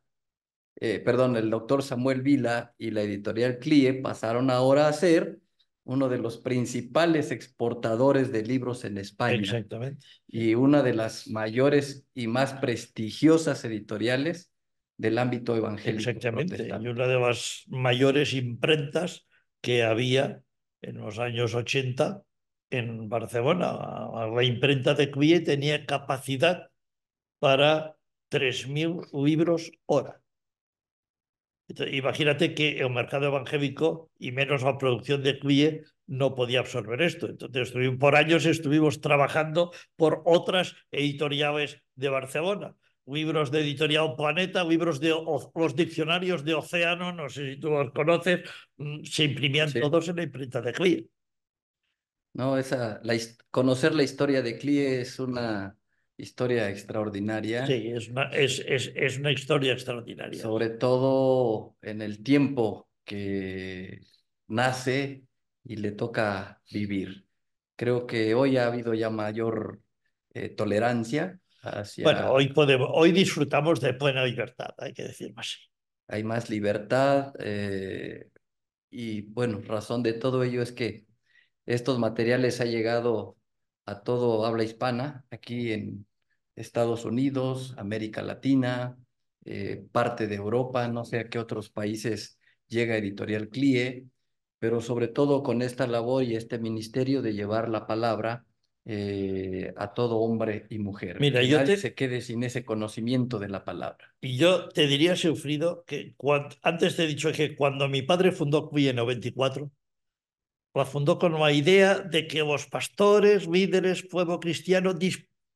[0.84, 5.38] eh, perdón, el doctor Samuel Vila y la editorial CLIE pasaron ahora a ser
[5.84, 9.36] uno de los principales exportadores de libros en España.
[9.36, 10.04] Exactamente.
[10.28, 14.52] Y una de las mayores y más prestigiosas editoriales
[14.98, 16.10] del ámbito evangélico.
[16.10, 16.68] Exactamente.
[16.68, 19.28] Y una de las mayores imprentas
[19.62, 20.42] que había
[20.82, 22.24] en los años 80
[22.72, 24.10] en Barcelona.
[24.34, 26.72] La imprenta de Clie tenía capacidad
[27.38, 27.98] para
[28.30, 30.21] 3.000 libros hora.
[31.92, 37.28] Imagínate que el mercado evangélico y menos la producción de CLIE no podía absorber esto.
[37.28, 42.76] Entonces, por años estuvimos trabajando por otras editoriales de Barcelona.
[43.06, 47.92] Libros de Editorial Planeta, libros de los diccionarios de Océano, no sé si tú los
[47.92, 48.42] conoces,
[48.78, 51.10] mm, se imprimían todos en la imprenta de CLIE.
[52.34, 53.02] No, esa,
[53.50, 55.76] conocer la historia de CLIE es una
[56.22, 57.66] historia extraordinaria.
[57.66, 60.42] Sí, es una, es, es, es una historia extraordinaria.
[60.42, 64.02] Sobre todo en el tiempo que
[64.48, 65.24] nace
[65.64, 67.26] y le toca vivir.
[67.76, 69.82] Creo que hoy ha habido ya mayor
[70.34, 72.04] eh, tolerancia hacia...
[72.04, 75.58] Bueno, hoy, podemos, hoy disfrutamos de plena libertad, hay que decirlo así.
[76.08, 78.28] Hay más libertad eh,
[78.90, 81.06] y bueno, razón de todo ello es que
[81.66, 83.38] estos materiales han llegado
[83.86, 86.06] a todo habla hispana aquí en,
[86.56, 88.98] Estados Unidos, América Latina,
[89.46, 92.38] eh, parte de Europa, no sé a qué otros países
[92.68, 94.06] llega Editorial CLIE,
[94.60, 98.46] pero sobre todo con esta labor y este ministerio de llevar la palabra
[98.86, 101.20] eh, a todo hombre y mujer.
[101.20, 101.78] Mira, yo te...
[101.78, 104.14] se quede sin ese conocimiento de la palabra.
[104.22, 106.16] Y yo te diría, Sufrido, que
[106.62, 109.72] antes te he dicho que cuando mi padre fundó CLIE en 94,
[110.74, 114.94] la fundó con la idea de que los pastores, líderes, pueblo cristiano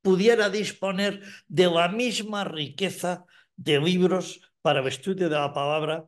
[0.06, 6.06] pudiera disponer de la misma riqueza de libros para el estudio de la palabra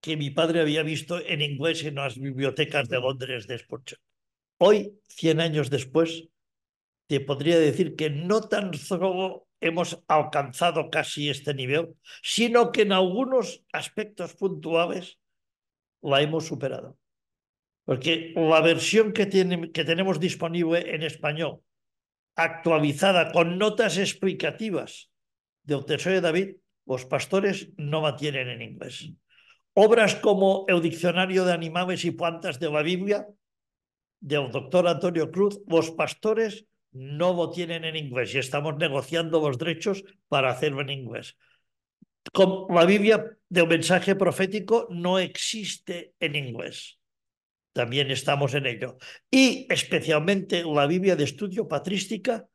[0.00, 4.00] que mi padre había visto en inglés en las bibliotecas de Londres de Spurgeon.
[4.58, 6.28] Hoy, 100 años después,
[7.08, 12.92] te podría decir que no tan solo hemos alcanzado casi este nivel, sino que en
[12.92, 15.18] algunos aspectos puntuales
[16.02, 16.96] la hemos superado.
[17.84, 21.62] Porque la versión que, tiene, que tenemos disponible en español,
[22.42, 25.10] actualizada con notas explicativas
[25.62, 26.48] del Tesoro de David,
[26.86, 29.10] los pastores no la tienen en inglés.
[29.74, 33.26] Obras como el Diccionario de Animales y Plantas de la Biblia,
[34.20, 39.58] del doctor Antonio Cruz, los pastores no lo tienen en inglés y estamos negociando los
[39.58, 41.36] derechos para hacerlo en inglés.
[42.32, 46.99] Con la Biblia del mensaje profético no existe en inglés.
[47.72, 48.96] También estamos en ello.
[49.30, 52.46] Y especialmente la Biblia de estudio patrística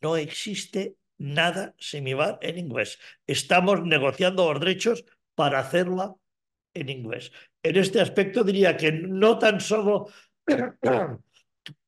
[0.00, 2.98] no existe nada similar en inglés.
[3.26, 6.14] Estamos negociando los derechos para hacerla
[6.74, 7.30] en inglés.
[7.62, 10.08] En este aspecto diría que no tan solo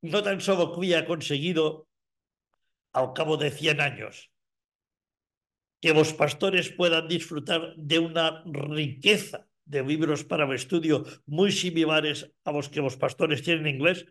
[0.03, 1.89] no tan solo ha conseguido
[2.93, 4.31] al cabo de 100 años
[5.81, 12.31] que los pastores puedan disfrutar de una riqueza de libros para el estudio muy similares
[12.45, 14.07] a los que los pastores tienen en inglés,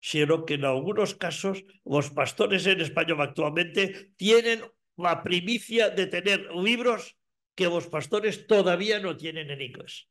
[0.00, 4.62] sino que en algunos casos los pastores en español actualmente tienen
[4.96, 7.16] la primicia de tener libros
[7.54, 10.08] que los pastores todavía no tienen en inglés.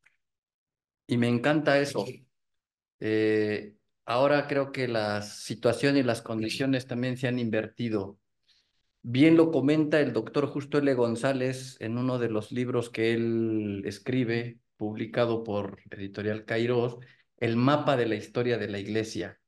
[1.08, 2.06] Y me encanta eso.
[3.00, 8.17] Eh, ahora creo que la situación y las condiciones también se han invertido.
[9.02, 10.93] Bien lo comenta el doctor Justo L.
[10.93, 16.97] González en uno de los libros que él escribe, publicado por Editorial Kairos,
[17.37, 19.39] El mapa de la historia de la iglesia,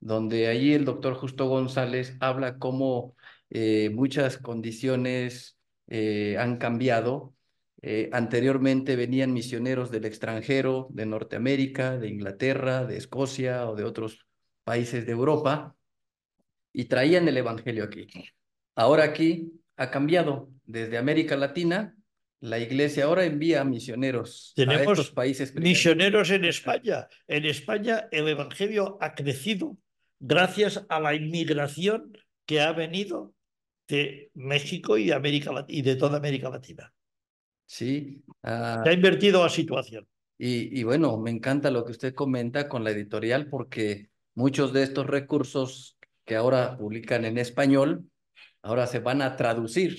[0.00, 3.16] donde ahí el doctor Justo González habla cómo
[3.50, 7.34] eh, muchas condiciones eh, han cambiado
[7.84, 14.24] eh, anteriormente venían misioneros del extranjero, de Norteamérica, de Inglaterra, de Escocia o de otros
[14.62, 15.74] países de Europa
[16.72, 18.06] y traían el Evangelio aquí.
[18.76, 20.48] Ahora aquí ha cambiado.
[20.64, 21.96] Desde América Latina,
[22.42, 25.54] la iglesia ahora envía misioneros Tenemos a estos países.
[25.54, 27.06] Misioneros en España.
[27.28, 29.78] En España el Evangelio ha crecido
[30.18, 33.32] gracias a la inmigración que ha venido
[33.86, 36.92] de México y, América, y de toda América Latina.
[37.64, 38.24] Sí.
[38.42, 40.08] Se ha invertido la situación.
[40.36, 44.82] Y, y, bueno, me encanta lo que usted comenta con la editorial porque muchos de
[44.82, 48.04] estos recursos que ahora publican en español,
[48.62, 49.96] ahora se van a traducir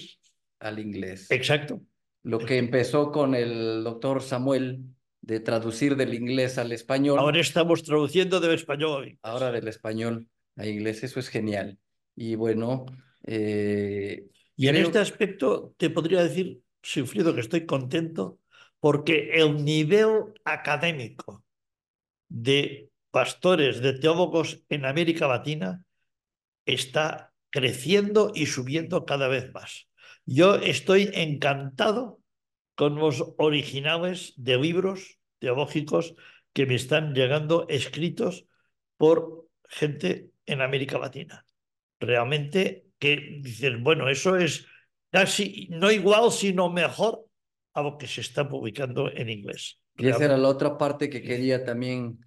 [0.60, 1.32] al inglés.
[1.32, 1.82] Exacto.
[2.24, 4.86] Lo que empezó con el doctor Samuel
[5.22, 7.20] de traducir del inglés al español.
[7.20, 9.18] Ahora estamos traduciendo del español.
[9.22, 11.80] Ahora del español a inglés, eso es genial.
[12.16, 12.86] Y bueno.
[13.26, 18.40] Eh, y en este aspecto te podría decir sufrido que estoy contento
[18.80, 21.44] porque el nivel académico
[22.28, 25.86] de pastores, de teólogos en América Latina
[26.66, 29.88] está creciendo y subiendo cada vez más.
[30.26, 32.20] Yo estoy encantado
[32.76, 36.16] con los originales de libros teológicos
[36.54, 38.46] que me están llegando escritos
[38.98, 41.46] por gente en América Latina.
[42.00, 44.66] Realmente que dices, bueno, eso es
[45.12, 47.26] casi no igual, sino mejor
[47.74, 49.80] a lo que se está publicando en inglés.
[49.98, 52.20] Y esa era la otra parte que quería también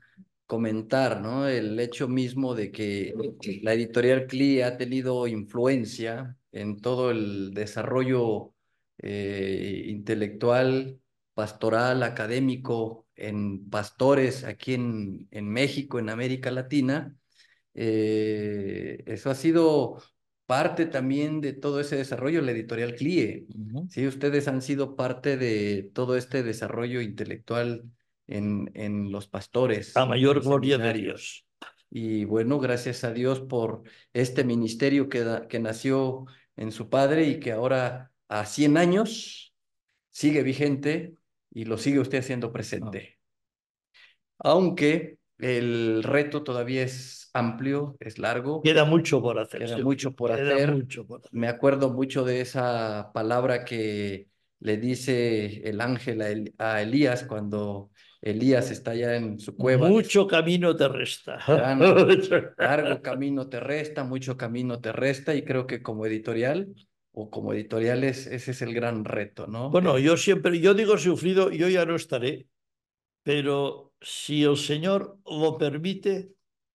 [0.47, 1.49] comentar, ¿no?
[1.49, 3.15] El hecho mismo de que
[3.63, 8.53] la editorial CLI ha tenido influencia en todo el desarrollo
[8.99, 10.99] eh, intelectual,
[11.35, 17.15] pastoral, académico, en pastores aquí en, en México, en América Latina.
[17.75, 20.03] Eh, eso ha sido
[20.47, 23.47] parte también de todo ese desarrollo, la editorial CLIE.
[23.89, 27.85] Sí, ustedes han sido parte de todo este desarrollo intelectual
[28.27, 29.97] en, en los pastores.
[29.97, 31.45] A mayor gloria de Dios.
[31.91, 36.27] Y bueno, gracias a Dios por este ministerio que, que nació
[36.57, 39.55] en su padre y que ahora a 100 años
[40.11, 41.15] sigue vigente
[41.51, 43.19] y lo sigue usted haciendo presente.
[44.39, 44.51] Ah.
[44.51, 48.63] Aunque el reto todavía es amplio, es largo.
[48.63, 49.65] Queda mucho por hacer.
[49.65, 50.87] Queda mucho por, hacer.
[51.33, 54.29] Me acuerdo mucho de esa palabra que
[54.61, 57.91] le dice el ángel a, Elías cuando
[58.27, 59.89] Elías está ya en su cueva.
[59.89, 61.39] Mucho camino te resta.
[62.59, 66.75] largo camino te resta, mucho camino te resta y creo que como editorial
[67.13, 69.71] o como editoriales ese es el gran reto, ¿no?
[69.71, 72.49] Bueno, yo siempre, yo digo sufrido, yo ya no estaré,
[73.23, 76.33] pero si el Señor lo permite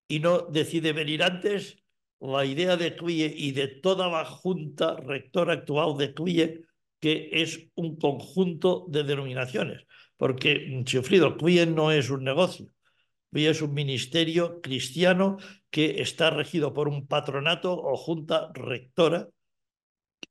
[0.08, 1.78] y no decide venir antes,
[2.22, 6.62] la idea de CUIE y de toda la junta rectora actual de CUIE,
[7.02, 9.86] que es un conjunto de denominaciones.
[10.22, 12.68] Porque, Chifrido, CUIE no es un negocio.
[13.32, 15.38] CUIE es un ministerio cristiano
[15.72, 19.30] que está regido por un patronato o junta rectora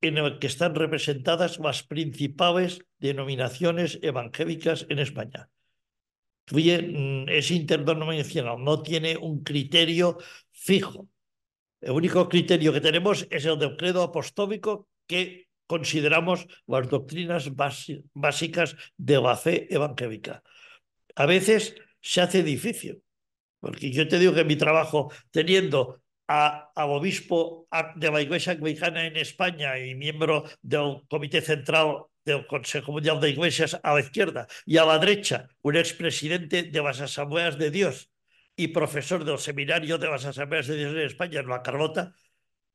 [0.00, 5.50] en el que están representadas las principales denominaciones evangélicas en España.
[6.52, 10.18] Mm, es interdenominacional, no tiene un criterio
[10.52, 11.08] fijo.
[11.80, 17.48] El único criterio que tenemos es el del credo apostólico que consideramos las doctrinas
[18.12, 20.42] básicas de la fe evangélica.
[21.14, 23.04] A veces se hace difícil,
[23.60, 29.06] porque yo te digo que mi trabajo, teniendo a, al obispo de la Iglesia Anglicana
[29.06, 34.48] en España y miembro del Comité Central del Consejo Mundial de Iglesias a la izquierda
[34.66, 38.10] y a la derecha un expresidente de las Asambleas de Dios
[38.56, 42.12] y profesor del Seminario de las Asambleas de Dios en España, en la Carlota,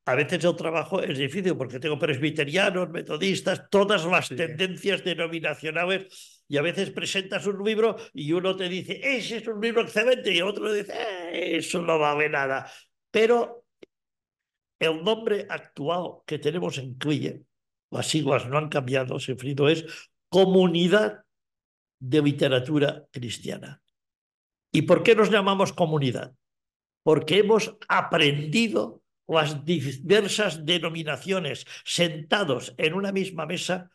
[0.08, 6.58] a veces el trabajo es difícil porque tengo presbiterianos, metodistas, todas las tendencias denominacionales y
[6.58, 10.42] a veces presentas un libro y uno te dice, ese es un libro excelente y
[10.42, 12.70] otro dice, eh, eso no vale nada.
[13.10, 13.66] Pero
[14.80, 17.42] el nombre actual que tenemos en CLIE,
[17.90, 19.86] las siglas no han cambiado, Sefrido, es
[20.30, 21.24] Comunidad
[22.00, 23.82] de Literatura Cristiana.
[24.72, 26.36] ¿Y por qué nos llamamos comunidad?
[27.02, 33.90] Porque hemos aprendido las diversas denominaciones sentados en una misma mesa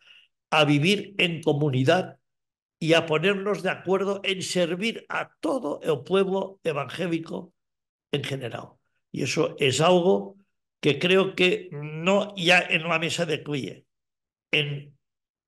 [0.49, 2.19] a vivir en comunidad
[2.79, 7.53] y a ponernos de acuerdo en servir a todo el pueblo evangélico
[8.11, 8.69] en general.
[9.11, 10.37] Y eso es algo
[10.79, 13.85] que creo que no ya en la mesa de CUIE,
[14.51, 14.97] en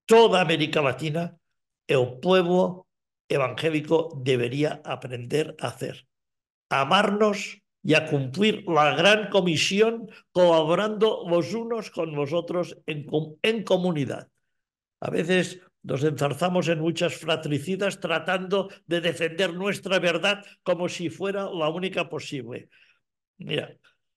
[0.05, 1.37] toda América Latina,
[1.87, 2.87] el pueblo
[3.27, 6.07] evangélico debería aprender a hacer.
[6.69, 13.05] Amarnos y a cumplir la gran comisión colaborando los unos con los otros en,
[13.41, 14.29] en comunidad.
[15.01, 21.49] A veces nos enzarzamos en muchas fratricidas tratando de defender nuestra verdad como si fuera
[21.51, 22.69] la única posible.
[23.37, 23.75] Mira,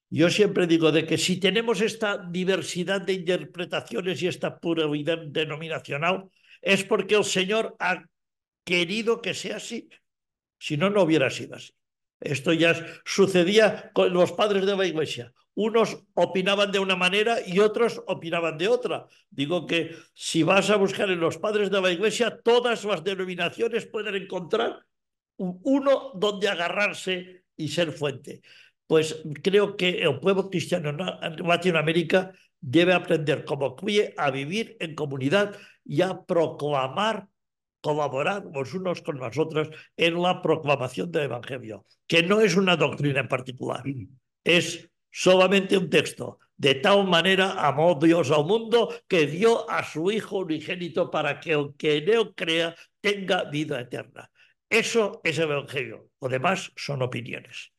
[0.09, 6.31] yo siempre digo de que si tenemos esta diversidad de interpretaciones y esta pluralidad denominacional,
[6.63, 8.05] es porque el Señor ha
[8.65, 9.89] querido que sea así.
[10.59, 11.76] Si no, no hubiera sido así.
[12.21, 15.33] Esto ya sucedía con los padres de la iglesia.
[15.55, 19.07] Unos opinaban de una manera y otros opinaban de otra.
[19.31, 23.87] Digo que si vas a buscar en los padres de la iglesia, todas las denominaciones
[23.87, 24.85] pueden encontrar
[25.39, 28.43] uno donde agarrarse y ser fuente.
[28.87, 34.95] Pues creo que el pueblo cristiano en Latinoamérica debe aprender como CUIE a vivir en
[34.95, 37.29] comunidad y a proclamar
[37.87, 42.77] colaborar los unos con los otros en la proclamación del Evangelio, que no es una
[42.77, 43.85] doctrina en particular,
[44.43, 46.41] es solamente un texto.
[46.57, 51.53] De tal manera amó Dios al mundo que dio a su Hijo unigénito para que
[51.53, 54.29] el que crea tenga vida eterna.
[54.69, 56.09] Eso es el Evangelio.
[56.21, 57.71] Lo demás son opiniones.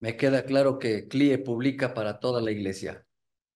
[0.00, 3.04] Me queda claro que CLIE publica para toda la iglesia,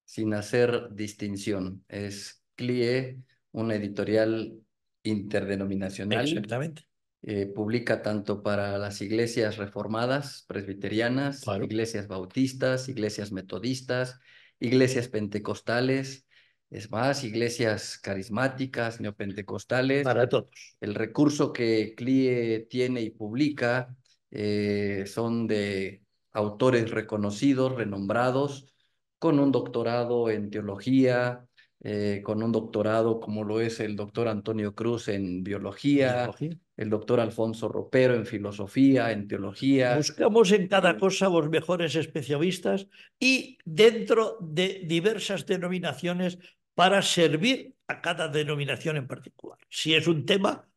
[0.05, 1.85] sin hacer distinción.
[1.89, 3.17] Es CLIE,
[3.53, 4.61] una editorial
[5.07, 6.27] interdenominacional.
[6.27, 6.87] Exactamente.
[7.23, 14.21] Eh, publica tanto para las iglesias reformadas, presbiterianas, iglesias bautistas, iglesias metodistas,
[14.61, 16.27] iglesias pentecostales,
[16.71, 20.05] es más, iglesias carismáticas, neopentecostales.
[20.05, 20.51] Para todos.
[20.81, 23.97] El recurso que CLIE tiene y publica
[24.31, 26.03] eh, son de
[26.33, 28.73] autores reconocidos, renombrados,
[29.19, 31.47] con un doctorado en teología,
[31.81, 36.31] eh, con un doctorado como lo es el doctor Antonio Cruz en biología,
[36.77, 39.97] el doctor Alfonso Ropero en filosofía, en teología.
[39.97, 42.89] Buscamos en cada cosa los mejores especialistas
[43.21, 46.39] y dentro de diversas denominaciones
[46.75, 50.69] para servir a cada denominación en particular, si es un tema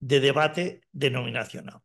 [0.00, 1.80] de debate denominacional.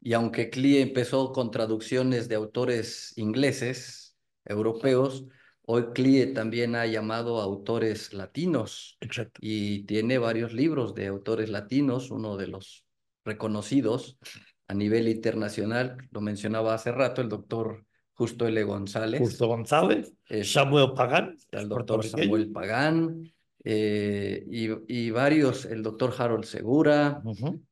[0.00, 5.26] Y aunque CLI empezó con traducciones de autores ingleses, europeos,
[5.70, 8.96] Hoy CLIE también ha llamado a autores latinos.
[9.00, 9.38] Exacto.
[9.42, 12.86] Y tiene varios libros de autores latinos, uno de los
[13.22, 14.18] reconocidos
[14.66, 18.62] a nivel internacional, lo mencionaba hace rato el doctor Justo L.
[18.64, 19.20] González.
[19.20, 20.12] Justo González,
[20.42, 21.36] Samuel Pagán.
[21.50, 23.30] El doctor Samuel Pagán.
[23.62, 27.22] Eh, y, varios, el doctor Harold Segura,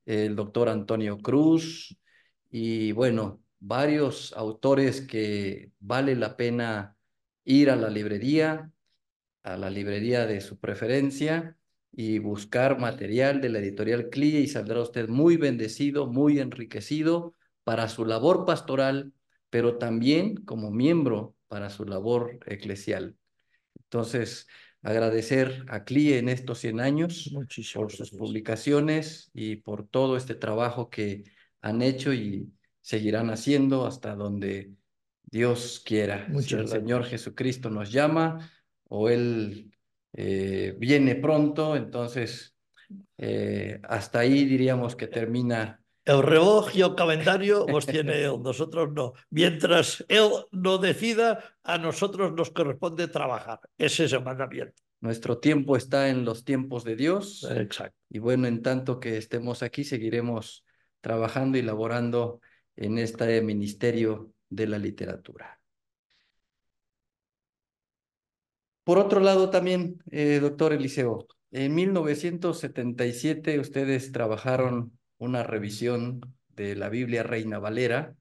[0.05, 1.97] el doctor Antonio Cruz,
[2.51, 6.96] y bueno, varios autores que vale la pena
[7.47, 8.71] ir a la librería,
[9.43, 11.57] a la librería de su preferencia
[11.93, 17.33] y buscar material de la editorial CLIE y saldrá usted muy bendecido, muy enriquecido
[17.65, 19.15] para su labor pastoral,
[19.49, 23.17] pero también como miembro para su labor eclesial.
[23.85, 24.49] Entonces,
[24.83, 27.33] agradecer a CLIE en estos 100 años
[27.75, 31.25] por sus publicaciones y por todo este trabajo que
[31.61, 34.73] han hecho y seguirán haciendo hasta donde
[35.27, 36.27] Dios quiera.
[36.41, 38.51] si el Señor Jesucristo nos llama
[38.89, 39.73] o Él
[40.13, 42.55] eh, viene pronto, entonces
[43.19, 45.81] eh, hasta ahí diríamos que termina.
[46.05, 49.13] El reloj y el calendario los tiene Él, nosotros no.
[49.31, 53.59] Mientras Él no decida, a nosotros nos corresponde trabajar.
[53.77, 54.81] Ese es el mandamiento.
[55.01, 57.47] Nuestro tiempo está en los tiempos de Dios.
[57.51, 57.99] Exacto.
[58.09, 60.65] Y bueno, en tanto que estemos aquí, seguiremos
[61.01, 62.41] trabajando y laborando
[62.77, 65.61] en este ministerio de la literatura.
[68.85, 76.89] Por otro lado, también, eh, doctor Eliseo, en 1977 ustedes trabajaron una revisión de la
[76.89, 78.15] Biblia Reina Valera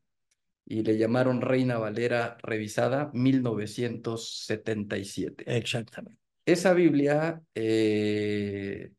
[0.66, 5.44] y le llamaron Reina Valera Revisada 1977.
[5.48, 6.20] Exactamente.
[6.46, 8.92] Esa Biblia eh,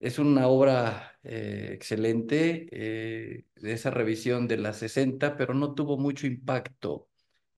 [0.00, 6.26] es una obra eh, excelente de esa revisión de la 60, pero no tuvo mucho
[6.26, 7.08] impacto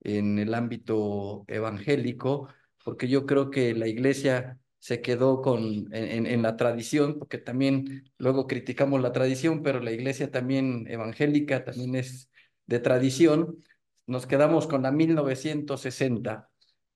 [0.01, 2.49] en el ámbito evangélico
[2.83, 8.47] porque yo creo que la iglesia se quedó con, en, la tradición, porque también luego
[8.47, 12.29] criticamos la tradición, pero la iglesia también evangélica también es
[12.65, 13.63] de tradición.
[14.07, 16.49] Nos quedamos con la 1960,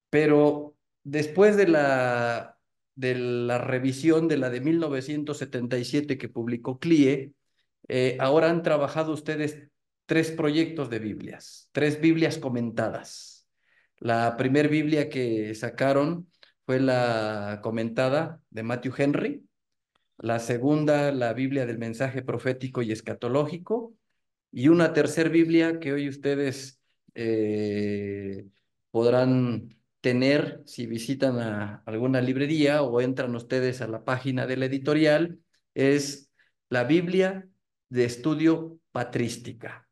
[0.09, 2.56] pero después de la,
[2.97, 7.31] de la revisión de la de 1977 que publicó CLIE,
[7.87, 9.69] eh, ahora han trabajado ustedes
[10.07, 13.47] tres proyectos de Biblias, tres Biblias comentadas.
[13.99, 16.27] La primer Biblia que sacaron
[16.65, 19.43] fue la comentada de Matthew Henry.
[20.17, 23.93] La segunda, la Biblia del mensaje profético y escatológico.
[24.51, 26.81] Y una tercera Biblia que hoy ustedes
[27.13, 28.47] eh,
[28.89, 35.39] podrán tener si visitan alguna librería o entran ustedes a la página de la editorial,
[35.73, 36.31] es
[36.69, 37.47] la Biblia
[37.89, 39.87] de estudio patrística.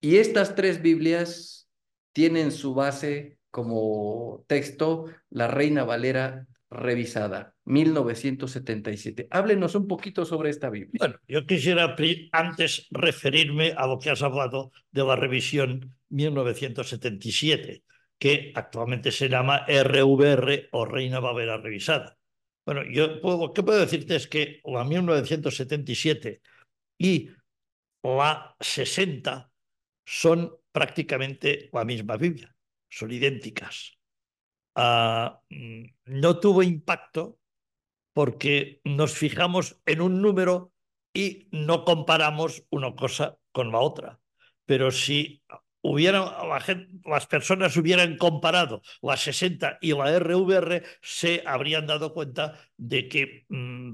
[0.00, 1.68] Y estas tres Biblias
[2.12, 9.26] tiene en su base como texto la Reina Valera revisada, 1977.
[9.30, 10.98] Háblenos un poquito sobre esta Biblia.
[10.98, 11.96] Bueno, yo quisiera
[12.32, 17.82] antes referirme a lo que has hablado de la revisión 1977,
[18.18, 22.18] que actualmente se llama RVR o Reina Valera revisada.
[22.66, 24.16] Bueno, yo puedo, ¿qué puedo decirte?
[24.16, 26.42] Es que la 1977
[26.98, 27.30] y
[28.02, 29.50] la 60
[30.04, 32.54] son prácticamente la misma Biblia,
[32.90, 33.98] son idénticas.
[34.74, 37.38] Ah, mm, no tuvo impacto
[38.12, 40.72] porque nos fijamos en un número
[41.14, 44.20] y no comparamos una cosa con la otra.
[44.66, 45.42] Pero si
[45.82, 53.46] las personas hubieran comparado la 60 y la RVR, se habrían dado cuenta de que
[53.48, 53.92] mm,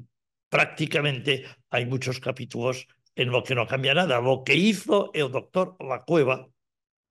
[0.48, 4.20] prácticamente hay muchos capítulos en lo que no cambia nada.
[4.20, 6.48] Lo que hizo el doctor La Cueva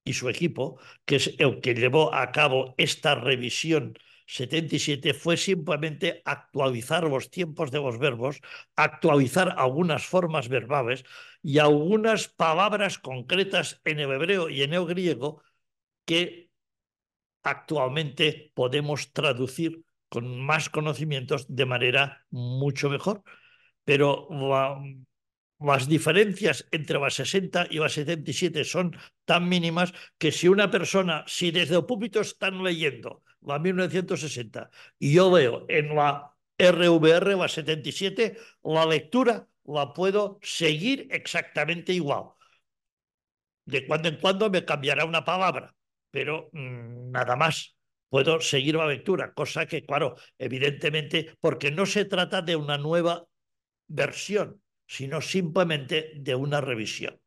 [0.04, 6.22] y su equipo, que es el que llevó a cabo esta revisión 77 fue simplemente
[6.26, 8.40] actualizar los tiempos de los verbos,
[8.76, 11.04] actualizar algunas formas verbales
[11.44, 15.44] y algunas palabras concretas en el hebreo y en el griego
[16.06, 16.50] que
[17.44, 23.24] actualmente podemos traducir con más conocimientos de manera mucho mejor.
[23.84, 24.30] Pero
[25.60, 31.26] las diferencias entre la 60 y la 77 son tan mínimas que si una persona,
[31.28, 37.50] si desde el púlpito están leyendo la 1960 y yo veo en la RVR la
[37.50, 42.32] 77, la lectura la puedo seguir exactamente igual.
[43.66, 45.74] De cuando en cuando me cambiará una palabra,
[46.12, 47.76] pero mm, nada más.
[48.10, 53.26] Puedo seguir la lectura, cosa que, claro, evidentemente, porque no se trata de una nueva
[53.88, 57.20] versión, sino simplemente de una revisión.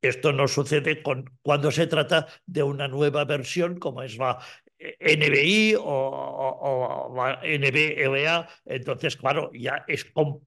[0.00, 4.38] Esto no sucede con, cuando se trata de una nueva versión, como es la
[4.80, 8.48] NBI o, la NBLA.
[8.64, 10.06] Entonces, claro, ya es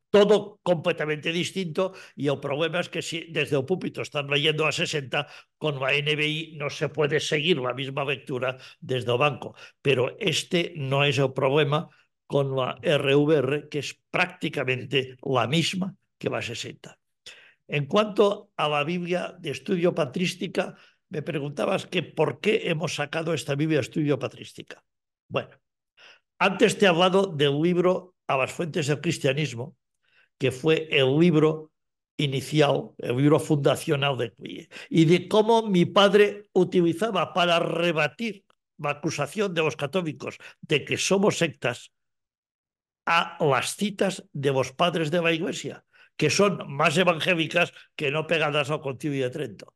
[0.10, 4.72] todo completamente distinto y el problema es que si desde el púlpito están leyendo a
[4.72, 5.28] 60,
[5.58, 9.56] con la NBI no se puede seguir la misma lectura desde el banco.
[9.82, 11.90] Pero este no es el problema
[12.26, 16.98] con la RVR, que es prácticamente la misma que va a 60.
[17.68, 20.76] En cuanto a la Biblia de estudio patrística,
[21.14, 24.84] me preguntabas que por qué hemos sacado esta Biblia estudio patrística.
[25.30, 25.52] Bueno,
[26.40, 29.76] antes te he hablado del libro A las fuentes del cristianismo,
[30.40, 31.72] que fue el libro
[32.18, 38.44] inicial, el libro fundacional de CLIE, y de cómo mi padre utilizaba para rebatir
[38.80, 41.92] la acusación de los católicos de que somos sectas
[43.06, 45.86] a las citas de los padres de la Iglesia,
[46.18, 49.76] que son más evangélicas que no pegadas al Concilio de Trento.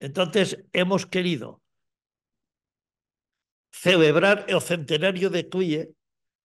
[0.00, 1.62] Entonces, hemos querido
[3.72, 5.94] celebrar el centenario de Clie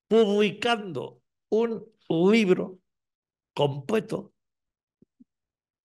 [0.08, 1.86] publicando un
[2.32, 2.80] libro
[3.54, 4.34] completo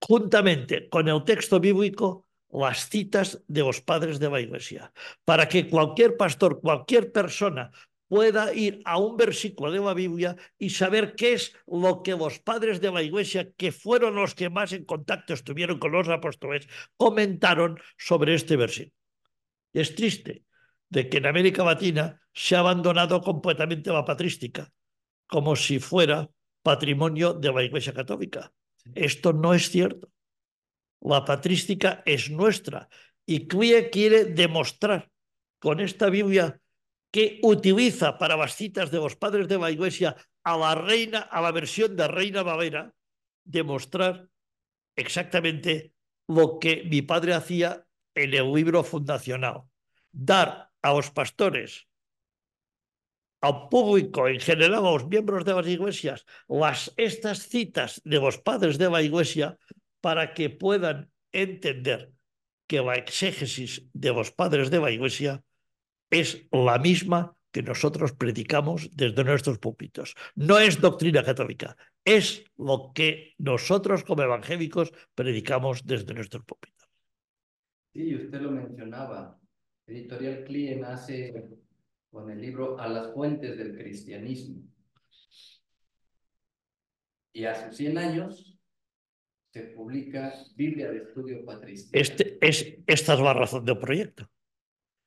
[0.01, 4.91] juntamente con el texto bíblico las citas de los padres de la Iglesia,
[5.23, 7.71] para que cualquier pastor, cualquier persona
[8.09, 12.39] pueda ir a un versículo de la Biblia y saber qué es lo que los
[12.39, 16.67] padres de la Iglesia, que fueron los que más en contacto estuvieron con los apóstoles,
[16.97, 18.97] comentaron sobre este versículo.
[19.71, 20.43] Es triste
[20.89, 24.71] de que en América Latina se ha abandonado completamente la patrística,
[25.27, 26.27] como si fuera
[26.63, 28.51] patrimonio de la Iglesia Católica.
[28.95, 30.09] Esto no es cierto.
[31.01, 32.89] La patrística es nuestra
[33.25, 35.11] y Clie quiere demostrar
[35.59, 36.59] con esta Biblia
[37.11, 41.41] que utiliza para las citas de los padres de la Iglesia a la reina, a
[41.41, 42.93] la versión de Reina Valera,
[43.43, 44.29] demostrar
[44.95, 45.93] exactamente
[46.27, 47.85] lo que mi padre hacía
[48.15, 49.63] en el libro fundacional.
[50.11, 51.87] Dar a los pastores,
[53.41, 58.37] al público en general, a los miembros de las iglesias, las, estas citas de los
[58.37, 59.57] padres de la iglesia
[60.01, 62.11] para que puedan entender
[62.67, 65.43] que la exégesis de los padres de la iglesia
[66.09, 70.15] es la misma que nosotros predicamos desde nuestros púlpitos.
[70.35, 76.87] No es doctrina católica, es lo que nosotros como evangélicos predicamos desde nuestros púlpitos.
[77.93, 79.39] Sí, usted lo mencionaba.
[79.87, 81.49] Editorial CLIE nace
[82.11, 84.61] con el libro A las fuentes del cristianismo.
[87.33, 88.59] Y a sus 100 años
[89.51, 91.97] se publica Biblia de Estudio Patrístico.
[91.97, 94.29] Este, es, esta es la razón del proyecto.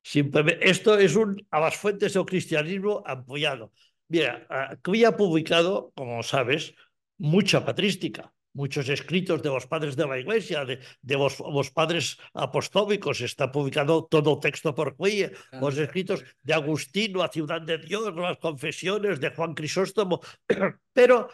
[0.02, 3.72] Simplemente, esto es un a las fuentes del cristianismo apoyado.
[4.08, 6.74] Mira, aquí ha publicado, como sabes,
[7.18, 12.18] mucha patrística, muchos escritos de los padres de la iglesia, de, de los, los, padres
[12.34, 13.20] apostólicos.
[13.20, 18.38] Está publicado todo texto por Cuille, los escritos de Agustino, a Ciudad de Dios, las
[18.38, 20.20] confesiones de Juan Crisóstomo.
[20.92, 21.28] Pero,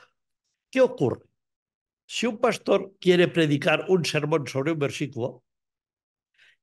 [0.70, 1.24] ¿qué ocurre?
[2.06, 5.44] Si un pastor quiere predicar un sermón sobre un versículo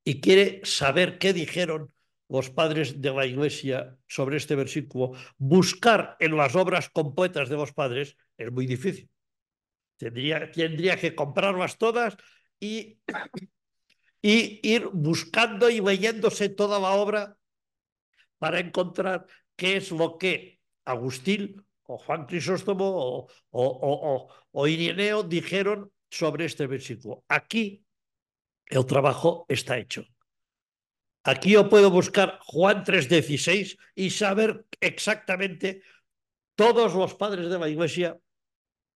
[0.04, 1.95] y quiere saber qué dijeron
[2.28, 7.74] los padres de la iglesia sobre este versículo, buscar en las obras completas de los
[7.74, 9.10] padres es muy difícil.
[9.98, 12.18] Tendría, tendría que comprarlas todas
[12.60, 13.00] y,
[14.22, 17.38] y ir buscando y leyéndose toda la obra
[18.38, 25.24] para encontrar qué es lo que Agustín o Juan Crisóstomo o, o, o, o, Ireneo
[25.24, 27.24] dijeron sobre este versículo.
[27.28, 27.86] Aquí
[28.68, 30.06] el trabajo está hecho.
[31.28, 35.82] Aquí yo puedo buscar Juan 3.16 y saber exactamente
[36.54, 38.20] todos los padres de la iglesia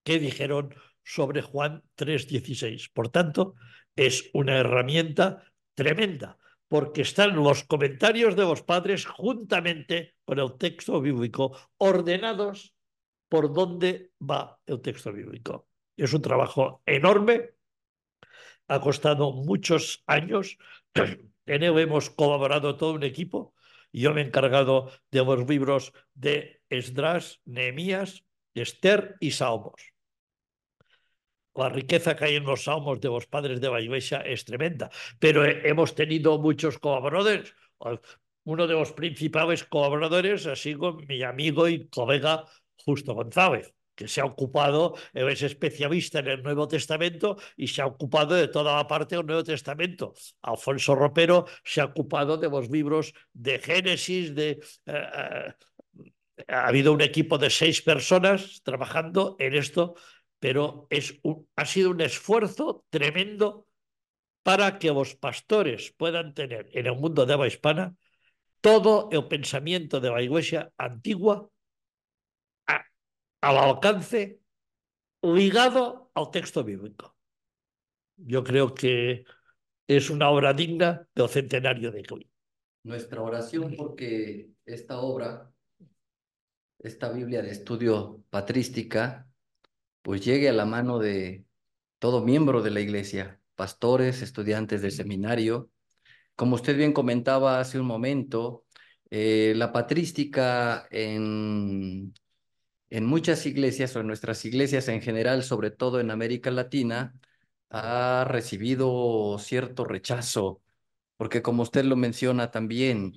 [0.03, 2.91] que dijeron sobre Juan 3.16.
[2.93, 3.55] Por tanto,
[3.95, 11.01] es una herramienta tremenda, porque están los comentarios de los padres juntamente con el texto
[11.01, 12.75] bíblico, ordenados
[13.27, 15.67] por dónde va el texto bíblico.
[15.97, 17.55] Es un trabajo enorme,
[18.67, 20.59] ha costado muchos años,
[21.49, 23.53] e hemos colaborado todo un equipo
[23.91, 28.23] Yo me me encargado de los libros de Esdras, Nehemías,
[28.53, 29.93] Esther y Salmos.
[31.55, 34.89] La riqueza que hay en los salmos de vos padres de la Iglesia es tremenda,
[35.19, 37.53] pero hemos tenido muchos colaboradores.
[38.43, 42.45] Uno de los principales colaboradores ha sido mi amigo y colega
[42.77, 43.73] Justo González.
[43.99, 48.47] Que se ha ocupado, es especialista en el Nuevo Testamento y se ha ocupado de
[48.47, 50.13] toda la parte del Nuevo Testamento.
[50.41, 54.51] Alfonso Ropero se ha ocupado de los libros de Génesis, de...
[54.85, 55.53] Eh, eh,
[56.47, 59.95] ha habido un equipo de seis personas trabajando en esto
[60.39, 61.19] pero es
[61.57, 63.67] ha sido un esfuerzo tremendo
[64.43, 67.97] para que los pastores puedan tener en el mundo de habla hispana
[68.61, 71.49] todo el pensamiento de la iglesia antigua
[73.41, 74.41] al alcance
[75.21, 77.15] ligado al texto bíblico.
[78.17, 79.25] Yo creo que
[79.87, 82.29] es una obra digna del centenario de hoy.
[82.83, 85.51] Nuestra oración porque esta obra,
[86.79, 89.27] esta Biblia de estudio patrística,
[90.01, 91.45] pues llegue a la mano de
[91.99, 95.69] todo miembro de la iglesia, pastores, estudiantes del seminario.
[96.35, 98.65] Como usted bien comentaba hace un momento,
[99.09, 102.13] eh, la patrística en,
[102.89, 107.13] en muchas iglesias o en nuestras iglesias en general, sobre todo en América Latina,
[107.69, 110.61] ha recibido cierto rechazo,
[111.17, 113.13] porque como usted lo menciona también,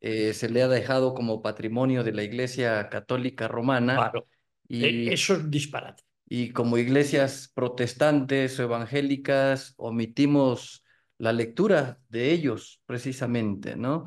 [0.00, 3.94] eh, se le ha dejado como patrimonio de la Iglesia Católica Romana.
[3.96, 4.28] Claro.
[4.68, 6.04] Y, Eh, Eso es disparate.
[6.28, 10.84] y como iglesias protestantes o evangélicas omitimos
[11.16, 14.04] la lectura de ellos precisamente, ¿no?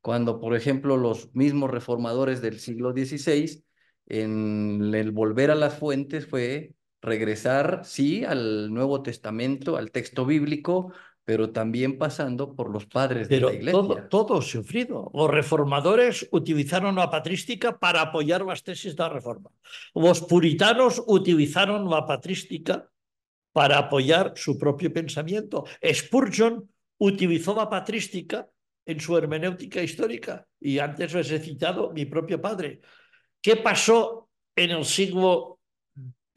[0.00, 3.64] Cuando, por ejemplo, los mismos reformadores del siglo XVI,
[4.06, 10.92] en el volver a las fuentes fue regresar, sí, al Nuevo Testamento, al texto bíblico,
[11.24, 13.80] pero también pasando por los padres Pero de la iglesia.
[13.80, 15.10] todo, todo sufrido.
[15.14, 19.50] Los reformadores utilizaron la patrística para apoyar las tesis de la reforma.
[19.94, 22.88] Los puritanos utilizaron la patrística
[23.52, 25.64] para apoyar su propio pensamiento.
[25.92, 28.48] Spurgeon utilizó la patrística
[28.84, 30.46] en su hermenéutica histórica.
[30.58, 32.80] Y antes les he citado mi propio padre.
[33.42, 35.58] ¿Qué pasó en el siglo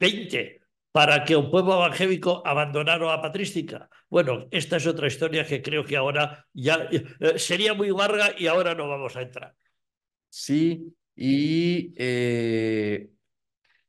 [0.00, 3.88] XX para que un pueblo evangélico abandonara la patrística?
[4.10, 8.48] Bueno, esta es otra historia que creo que ahora ya eh, sería muy larga y
[8.48, 9.54] ahora no vamos a entrar.
[10.28, 13.08] Sí, y eh,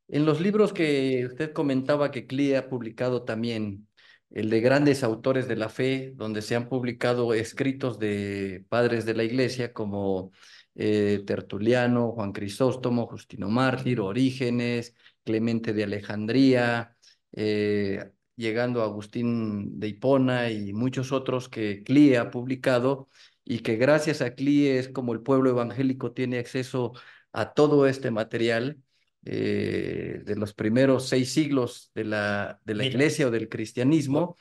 [0.09, 3.88] en los libros que usted comentaba que CLIE ha publicado también,
[4.30, 9.15] el de grandes autores de la fe, donde se han publicado escritos de padres de
[9.15, 10.32] la iglesia como
[10.78, 16.95] eh, Tertuliano, Juan Crisóstomo, Justino Mártir, Orígenes, Clemente de Alejandría,
[17.34, 23.09] eh, llegando a Agustín de Hipona y muchos otros que CLIE ha publicado
[23.43, 26.93] y que gracias a CLIE es como el pueblo evangélico tiene acceso
[27.32, 28.78] a todo este material
[29.25, 34.38] eh, de los primeros seis siglos de la, de la iglesia o del cristianismo.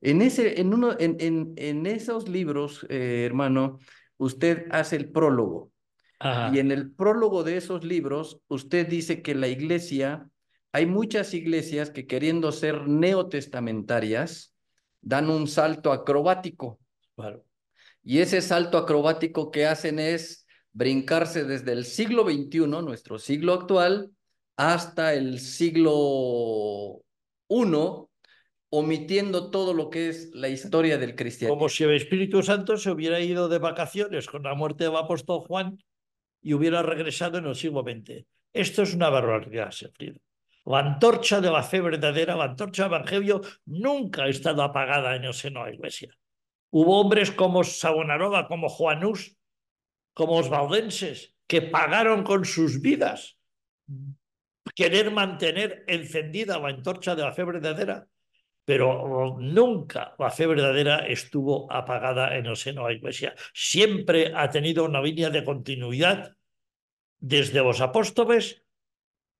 [0.00, 3.78] En, ese, en, uno, en, en, en esos libros, eh, hermano,
[4.18, 5.72] usted hace el prólogo.
[6.18, 6.50] Ajá.
[6.54, 10.28] Y en el prólogo de esos libros, usted dice que la iglesia,
[10.72, 14.54] hay muchas iglesias que queriendo ser neotestamentarias,
[15.00, 16.78] dan un salto acrobático.
[17.14, 17.44] Claro.
[18.02, 24.10] Y ese salto acrobático que hacen es brincarse desde el siglo XXI, nuestro siglo actual,
[24.56, 27.02] hasta el siglo
[27.48, 27.64] I,
[28.70, 31.56] omitiendo todo lo que es la historia del cristianismo.
[31.56, 35.40] Como si el Espíritu Santo se hubiera ido de vacaciones con la muerte del apóstol
[35.46, 35.78] Juan
[36.42, 38.24] y hubiera regresado en el siglo XX.
[38.52, 40.20] Esto es una barbaridad, Sefrido.
[40.64, 45.24] La antorcha de la fe verdadera, la antorcha del Evangelio, nunca ha estado apagada en
[45.24, 46.14] el seno de la Iglesia.
[46.70, 49.36] Hubo hombres como Savonarola, como Juanús,
[50.12, 53.38] como los valdenses, que pagaron con sus vidas
[54.74, 58.06] querer mantener encendida la antorcha de la fe verdadera,
[58.68, 63.34] pero nunca la fe verdadera estuvo apagada en el seno de la Iglesia.
[63.54, 66.36] Siempre ha tenido una línea de continuidad
[67.18, 68.62] desde los apóstoles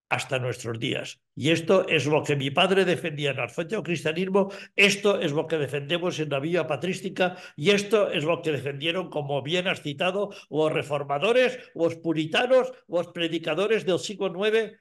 [0.08, 1.20] hasta nuestros días.
[1.34, 5.58] Y esto es lo que mi padre defendía en el cristianismo, esto es lo que
[5.58, 10.30] defendemos en la vía patrística y esto es lo que defendieron, como bien has citado,
[10.48, 14.72] los reformadores, los puritanos, los predicadores del siglo IX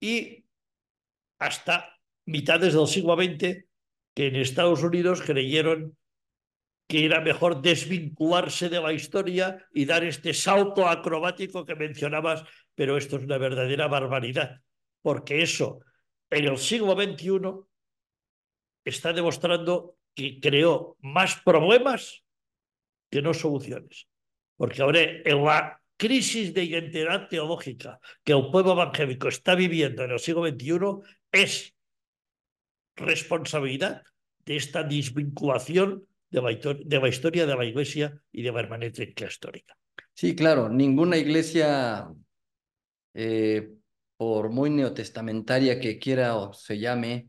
[0.00, 0.44] y
[1.38, 3.65] hasta mitades del siglo XX,
[4.16, 5.94] que en Estados Unidos creyeron
[6.88, 12.42] que era mejor desvincularse de la historia y dar este salto acrobático que mencionabas,
[12.74, 14.62] pero esto es una verdadera barbaridad,
[15.02, 15.80] porque eso
[16.30, 17.40] en el siglo XXI
[18.86, 22.24] está demostrando que creó más problemas
[23.10, 24.08] que no soluciones.
[24.56, 30.12] Porque ahora en la crisis de identidad teológica que el pueblo evangélico está viviendo en
[30.12, 30.78] el siglo XXI
[31.32, 31.75] es
[32.96, 34.02] responsabilidad
[34.44, 39.26] de esta desvinculación de la, de la, historia de la Iglesia y de la hermenéutica
[39.26, 39.76] histórica.
[40.12, 42.08] Sí, claro, ninguna iglesia,
[43.14, 43.70] eh,
[44.16, 47.28] por muy neotestamentaria que quiera o se llame,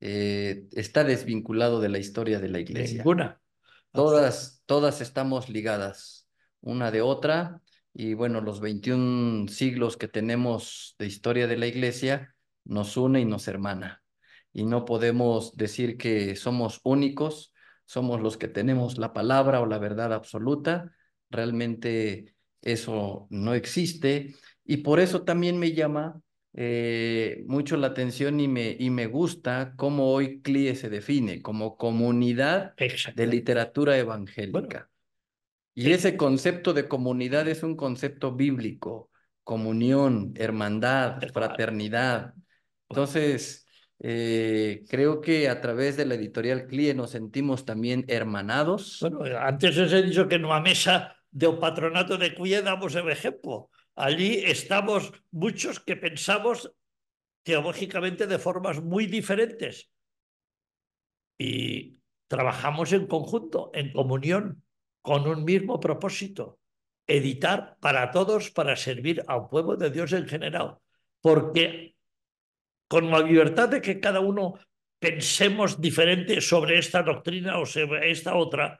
[0.00, 2.98] eh, está desvinculado de la historia de la iglesia.
[2.98, 3.40] Ninguna.
[3.92, 6.26] Todas, todas estamos ligadas
[6.62, 7.60] una de otra
[7.92, 12.34] y bueno, los 21 siglos que tenemos de historia de la iglesia
[12.64, 14.01] nos une y nos hermana.
[14.52, 17.52] Y no podemos decir que somos únicos,
[17.84, 20.92] somos los que tenemos la palabra o la verdad absoluta.
[21.30, 24.34] Realmente eso no existe
[24.64, 26.20] y por eso también me llama
[26.54, 31.76] eh, mucho la atención y me, y me gusta cómo hoy CLIE se define como
[31.76, 34.50] comunidad de literatura evangélica.
[34.52, 34.86] Bueno,
[35.74, 39.10] y ese concepto de comunidad es un concepto bíblico,
[39.42, 42.34] comunión, hermandad, fraternidad.
[42.90, 43.61] Entonces,
[44.04, 48.98] eh, creo que a través de la editorial CLIE nos sentimos también hermanados.
[49.00, 53.08] Bueno, antes os he dicho que en una mesa del patronato de CLIE damos el
[53.08, 53.70] ejemplo.
[53.94, 56.74] Allí estamos muchos que pensamos
[57.44, 59.92] teológicamente de formas muy diferentes
[61.38, 64.64] y trabajamos en conjunto, en comunión,
[65.00, 66.58] con un mismo propósito,
[67.06, 70.78] editar para todos, para servir al pueblo de Dios en general.
[71.20, 71.91] Porque
[72.92, 74.52] con la libertad de que cada uno
[74.98, 78.78] pensemos diferente sobre esta doctrina o sobre esta otra,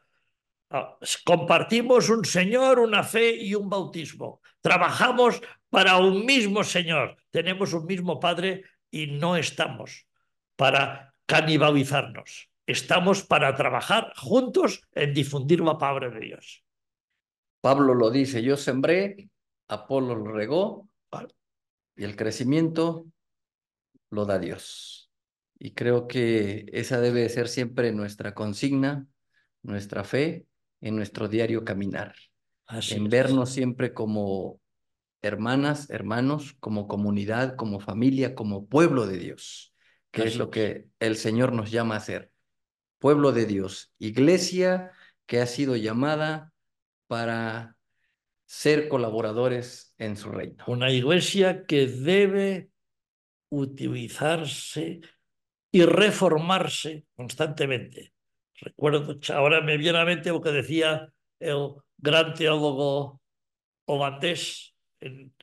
[0.68, 4.42] ah, compartimos un Señor, una fe y un bautismo.
[4.60, 5.40] Trabajamos
[5.70, 7.16] para un mismo Señor.
[7.30, 10.06] Tenemos un mismo Padre y no estamos
[10.56, 12.50] para canibalizarnos.
[12.66, 16.62] Estamos para trabajar juntos en difundir la palabra de Dios.
[17.62, 19.30] Pablo lo dice, yo sembré,
[19.68, 20.86] Apolo lo regó
[21.96, 23.06] y el crecimiento
[24.12, 25.10] lo da Dios.
[25.58, 29.06] Y creo que esa debe ser siempre nuestra consigna,
[29.62, 30.46] nuestra fe
[30.80, 32.14] en nuestro diario caminar.
[32.68, 34.60] en vernos siempre como
[35.22, 39.74] hermanas, hermanos, como comunidad, como familia, como pueblo de Dios,
[40.10, 42.30] que es lo que el Señor nos llama a ser.
[42.98, 44.90] Pueblo de Dios, iglesia
[45.26, 46.52] que ha sido llamada
[47.06, 47.76] para
[48.46, 50.64] ser colaboradores en su reino.
[50.66, 52.71] Una iglesia que debe
[53.52, 55.00] utilizarse
[55.70, 58.14] y reformarse constantemente.
[58.54, 63.20] Recuerdo, ahora me viene a mente lo que decía el gran teólogo
[63.84, 65.34] holandés, en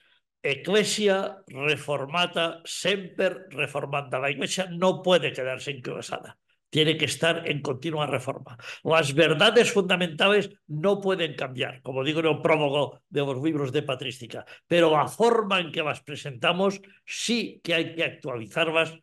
[0.42, 4.20] Ecclesia reformata semper reformanda.
[4.20, 6.40] La iglesia no puede quedarse enclosada
[6.70, 8.58] tiene que estar en continua reforma.
[8.84, 13.84] Las verdades fundamentales no pueden cambiar, como digo en el prólogo de los libros de
[13.84, 18.94] patrística, pero la forma en que las presentamos sí que hay que actualizarlas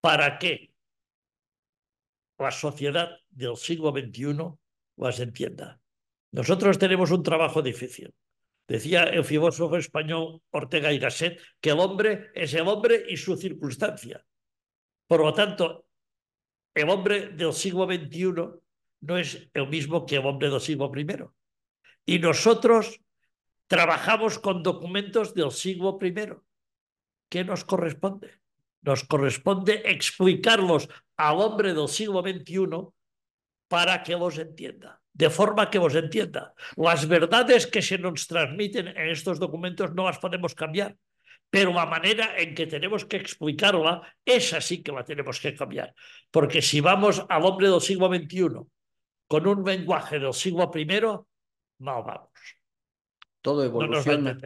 [0.00, 0.72] para que
[2.38, 4.36] la sociedad del siglo XXI
[4.96, 5.80] las entienda.
[6.32, 8.12] Nosotros tenemos un trabajo difícil.
[8.66, 13.36] Decía el filósofo español Ortega y Gasset que el hombre es el hombre y su
[13.36, 14.24] circunstancia.
[15.06, 15.86] Por lo tanto,
[16.74, 18.32] el hombre del siglo XXI
[19.00, 21.06] no es el mismo que el hombre del siglo I.
[22.06, 23.00] Y nosotros
[23.66, 26.14] trabajamos con documentos del siglo I.
[27.28, 28.40] ¿Qué nos corresponde?
[28.82, 32.88] Nos corresponde explicarlos al hombre del siglo XXI
[33.68, 36.54] para que los entienda, de forma que los entienda.
[36.76, 40.96] Las verdades que se nos transmiten en estos documentos no las podemos cambiar
[41.52, 45.94] pero la manera en que tenemos que explicarla, esa sí que la tenemos que cambiar.
[46.30, 48.48] Porque si vamos al hombre del siglo XXI
[49.28, 50.86] con un lenguaje del siglo I,
[51.80, 52.30] mal vamos.
[53.42, 54.38] Todo evoluciona.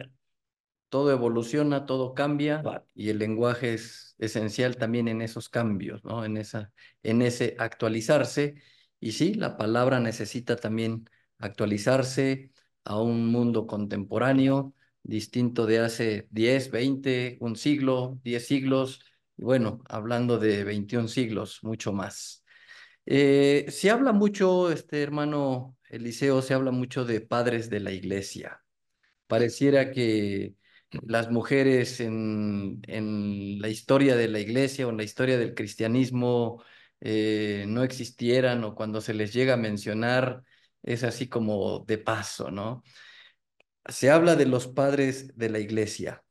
[0.89, 2.61] todo evoluciona, todo cambia
[2.93, 6.25] y el lenguaje es esencial también en esos cambios, ¿no?
[6.25, 8.55] en, esa, en ese actualizarse.
[8.99, 12.51] Y sí, la palabra necesita también actualizarse
[12.83, 14.73] a un mundo contemporáneo,
[15.07, 19.01] distinto de hace 10, 20, un siglo, 10 siglos,
[19.37, 22.43] y bueno, hablando de 21 siglos, mucho más.
[23.05, 28.63] Eh, se habla mucho, este hermano Eliseo, se habla mucho de padres de la iglesia.
[29.27, 30.55] Pareciera que
[30.91, 36.63] las mujeres en, en la historia de la iglesia o en la historia del cristianismo
[37.01, 40.43] eh, no existieran o cuando se les llega a mencionar
[40.83, 42.83] es así como de paso, ¿no?
[43.89, 46.23] Se habla de los padres de la iglesia.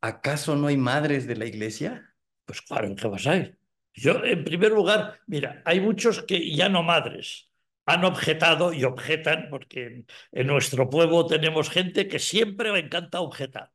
[0.00, 2.14] ¿Acaso no hay madres de la iglesia?
[2.44, 3.50] Pues claro, ¿qué vas a
[3.94, 7.50] Yo, en primer lugar, mira, hay muchos que ya no madres
[7.86, 13.70] han objetado y objetan, porque en, nuestro pueblo tenemos gente que siempre le encanta objetar.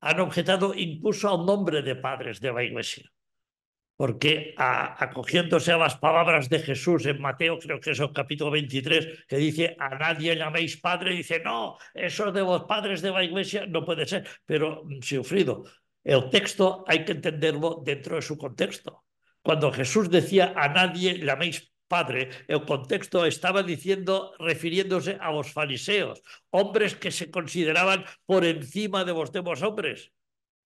[0.00, 3.12] Han objetado incluso al nombre de padres de la iglesia
[3.96, 9.26] porque acogiéndose a las palabras de Jesús en Mateo, creo que es el capítulo 23,
[9.28, 13.66] que dice, a nadie llaméis padre, dice, no, eso de los padres de la iglesia
[13.66, 15.64] no puede ser, pero, mm, Sufrido,
[16.02, 19.04] el texto hay que entenderlo dentro de su contexto.
[19.42, 26.22] Cuando Jesús decía, a nadie llaméis padre, el contexto estaba diciendo, refiriéndose a los fariseos,
[26.50, 30.10] hombres que se consideraban por encima de los demás hombres,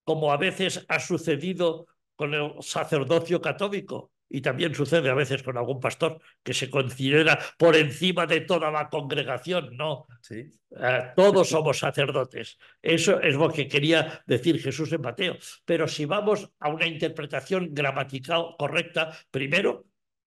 [0.05, 5.57] como a veces ha sucedido con el sacerdocio católico y también sucede a veces con
[5.57, 10.07] algún pastor que se considera por encima de toda la congregación, no.
[10.21, 10.51] Sí.
[10.79, 12.59] Eh, todos somos sacerdotes.
[12.83, 15.37] Eso es lo que quería decir Jesús en Mateo.
[15.65, 19.85] Pero si vamos a una interpretación gramatical correcta, primero,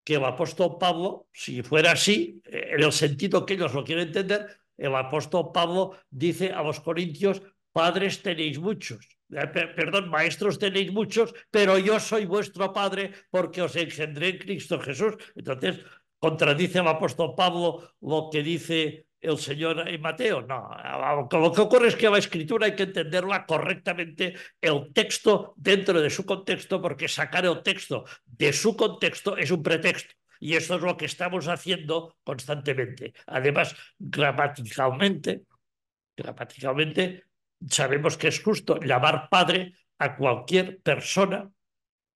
[0.04, 4.46] que el apóstol Pablo, si fuera así, en el sentido que ellos lo quieren entender,
[4.76, 11.78] el apóstol Pablo dice a los corintios, padres tenéis muchos perdón, maestros tenéis muchos, pero
[11.78, 15.14] yo soy vuestro padre porque os engendré en Cristo Jesús.
[15.34, 15.80] Entonces,
[16.18, 20.42] contradice el apóstol Pablo lo que dice el Señor en Mateo.
[20.42, 20.70] No,
[21.30, 26.10] lo que ocurre es que la escritura hay que entenderla correctamente, el texto dentro de
[26.10, 30.14] su contexto, porque sacar el texto de su contexto es un pretexto.
[30.38, 33.14] Y eso es lo que estamos haciendo constantemente.
[33.26, 35.44] Además, gramaticalmente,
[36.16, 37.24] Gramaticalmente
[37.68, 41.50] sabemos que es justo llamar padre a cualquier persona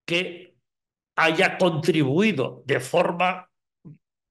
[0.06, 0.54] que
[1.16, 3.50] haya contribuido de forma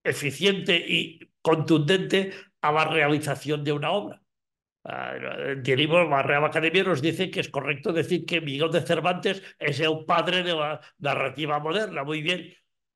[0.03, 4.21] eficiente y contundente a la realización de una obra.
[4.83, 9.79] Uh, la Real Academia nos dice que es correcto decir que Miguel de Cervantes es
[9.81, 12.03] el padre de la narrativa moderna.
[12.03, 12.53] Muy bien.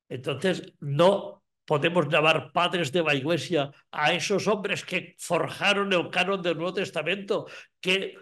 [0.10, 6.42] Entonces, no podemos llamar padres de la Iglesia a esos hombres que forjaron el canon
[6.42, 7.48] del Nuevo Testamento,
[7.80, 8.16] que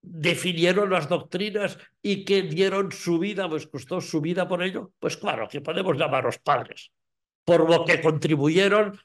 [0.00, 4.92] definieron las doctrinas y que dieron su vida, pues costó su vida por ello.
[4.98, 6.90] Pues claro, que podemos llamarlos padres,
[7.44, 8.98] por lo que contribuyeron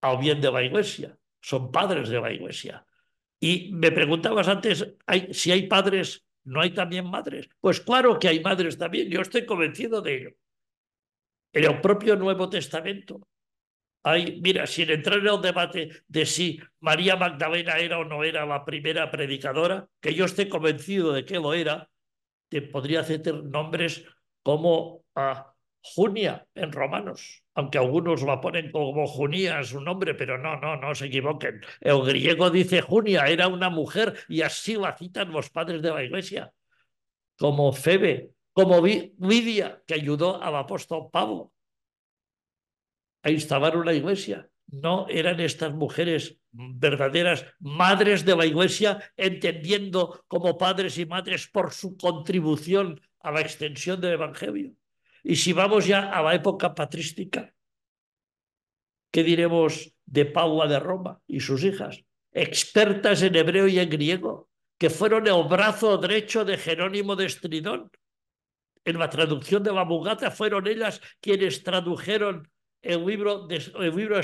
[0.00, 2.84] al bien de la Iglesia son padres de la iglesia.
[3.38, 4.84] Y me preguntabas antes,
[5.30, 7.48] si hay padres, ¿no hay también madres?
[7.60, 10.30] Pues claro que hay madres también, yo estoy convencido de ello.
[11.56, 13.28] En el propio Nuevo Testamento
[14.02, 18.44] hay, mira, sin entrar en el debate de si María Magdalena era o no era
[18.44, 21.88] la primera predicadora, que yo estoy convencido de que lo era,
[22.50, 24.04] te podría hacer nombres
[24.42, 25.06] como
[25.80, 30.94] Junia en Romanos, aunque algunos la ponen como Junia su nombre, pero no, no, no
[30.94, 31.62] se equivoquen.
[31.80, 36.04] El griego dice Junia, era una mujer y así la citan los padres de la
[36.04, 36.52] iglesia,
[37.38, 41.52] como Febe, como Lidia, que ayudó al apóstol Pablo
[43.22, 44.48] a instalar una iglesia.
[44.68, 51.74] No eran estas mujeres verdaderas madres de la iglesia, entendiendo como padres y madres por
[51.74, 54.72] su contribución a la extensión del evangelio.
[55.22, 57.54] Y si vamos ya a la época patrística,
[59.10, 62.02] ¿qué diremos de Paula de Roma y sus hijas?
[62.32, 64.48] Expertas en hebreo y en griego,
[64.78, 67.90] que fueron el brazo derecho de Jerónimo de Estridón.
[68.86, 72.48] En la traducción de la Bugata fueron ellas quienes tradujeron
[72.82, 74.22] el libro, de, el libro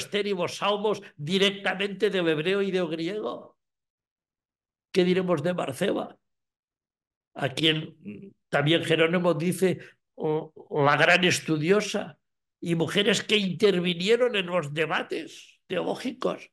[0.48, 3.58] Salmos directamente del hebreo y del griego.
[4.92, 6.16] ¿Qué diremos de Marcela?
[7.34, 9.80] A quien también Jerónimo dice
[10.16, 12.18] la gran estudiosa
[12.60, 16.52] y mujeres que intervinieron en los debates teológicos.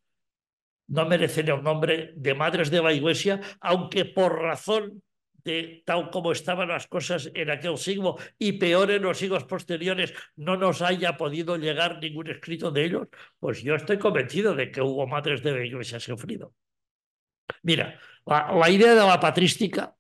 [0.88, 5.04] No merecen el nombre de madres de la iglesia, aunque por razón
[5.44, 10.14] de tal como estaban las cosas en aquel siglo y peor en los siglos posteriores
[10.36, 13.08] no nos haya podido llegar ningún escrito de ellos,
[13.40, 16.54] pues yo estoy convencido de que hubo madres de la iglesia sufrido.
[17.64, 19.96] Mira, la idea de la patrística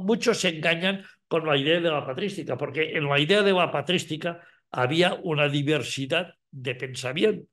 [0.00, 3.70] Muchos se engañan con la idea de la patrística, porque en la idea de la
[3.70, 7.46] patrística había una diversidad de pensamiento.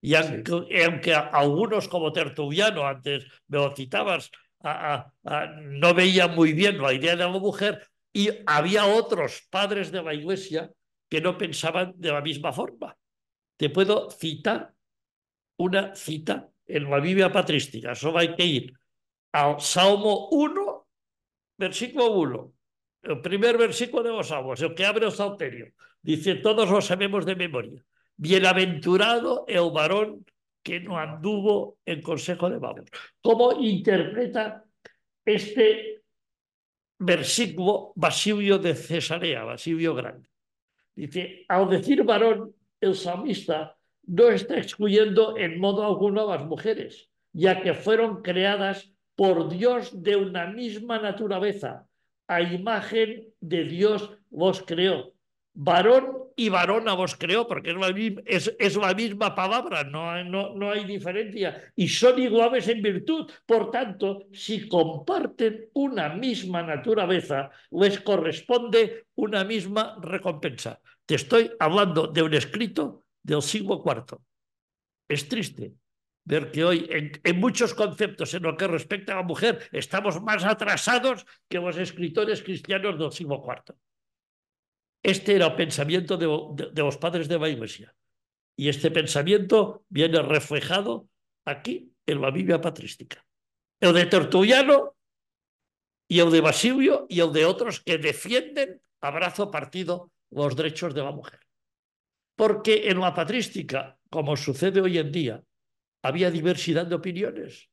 [0.00, 4.30] Y aunque, algunos como Tertuliano, antes me lo citabas,
[4.62, 10.14] no veían muy bien la idea de la mujer, y había otros padres de la
[10.14, 10.70] iglesia
[11.08, 12.96] que no pensaban de la misma forma.
[13.56, 14.72] Te puedo citar
[15.58, 17.94] una cita en la Biblia patrística.
[17.94, 18.72] Solo hay que ir
[19.32, 20.86] al Salmo 1
[21.56, 22.52] versículo 1,
[23.02, 25.72] el primer versículo de los aguas, el que abre el salterio.
[26.02, 27.82] Dice, todos lo sabemos de memoria.
[28.16, 30.24] Bienaventurado el varón
[30.66, 32.90] que no anduvo en consejo de varones.
[33.22, 34.64] ¿Cómo interpreta
[35.24, 36.02] este
[36.98, 40.28] versículo Basilio de Cesarea, Basilio Grande?
[40.96, 47.08] Dice, al decir varón, el salmista no está excluyendo en modo alguno a las mujeres,
[47.32, 51.86] ya que fueron creadas por Dios de una misma naturaleza.
[52.26, 55.12] A imagen de Dios vos creó.
[55.54, 61.72] Varón y varona vos creó, porque es la, misma, palabra, no, no, no hay diferencia.
[61.74, 63.30] Y son iguales en virtud.
[63.46, 70.78] Por tanto, si comparten una misma naturaleza, les corresponde una misma recompensa.
[71.06, 74.18] Te estoy hablando de un escrito del siglo IV.
[75.08, 75.72] Es triste,
[76.24, 80.44] ver que hoy en, muchos conceptos en lo que respecta a la mujer estamos más
[80.44, 83.74] atrasados que los escritores cristianos del siglo IV.
[85.06, 87.94] Este era el pensamiento de, los padres de la Iglesia.
[88.56, 91.08] Y este pensamiento viene reflejado
[91.44, 93.24] aquí en la Biblia patrística.
[93.78, 94.96] El de Tertuliano
[96.08, 100.92] y el de Basilio y el de otros que defienden a brazo partido los derechos
[100.92, 101.38] de la mujer.
[102.34, 105.40] Porque en la patrística, como sucede hoy en día,
[106.02, 107.70] había diversidad de opiniones,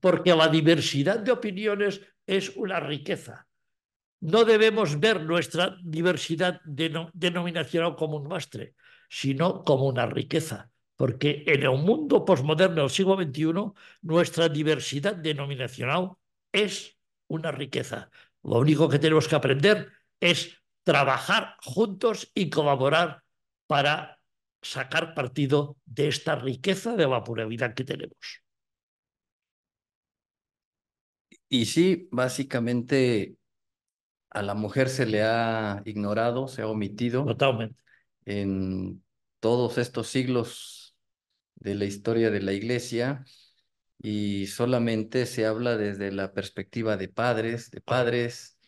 [0.00, 3.46] porque la diversidad de opiniones es una riqueza.
[4.22, 8.76] No debemos ver nuestra diversidad denominacional como un mastre,
[9.08, 16.12] sino como una riqueza, porque en el mundo posmoderno del siglo XXI nuestra diversidad denominacional
[16.52, 16.96] es
[17.26, 18.10] una riqueza.
[18.44, 23.24] Lo único que tenemos que aprender es trabajar juntos y colaborar
[23.66, 24.20] para
[24.62, 27.24] sacar partido de esta riqueza de la
[27.74, 28.44] que tenemos.
[31.48, 33.36] Y sí, básicamente
[34.34, 37.76] a la mujer se le ha ignorado, se ha omitido Totalmente.
[38.24, 39.02] en
[39.40, 40.96] todos estos siglos
[41.56, 43.24] de la historia de la iglesia
[43.98, 48.58] y solamente se habla desde la perspectiva de padres, de padres,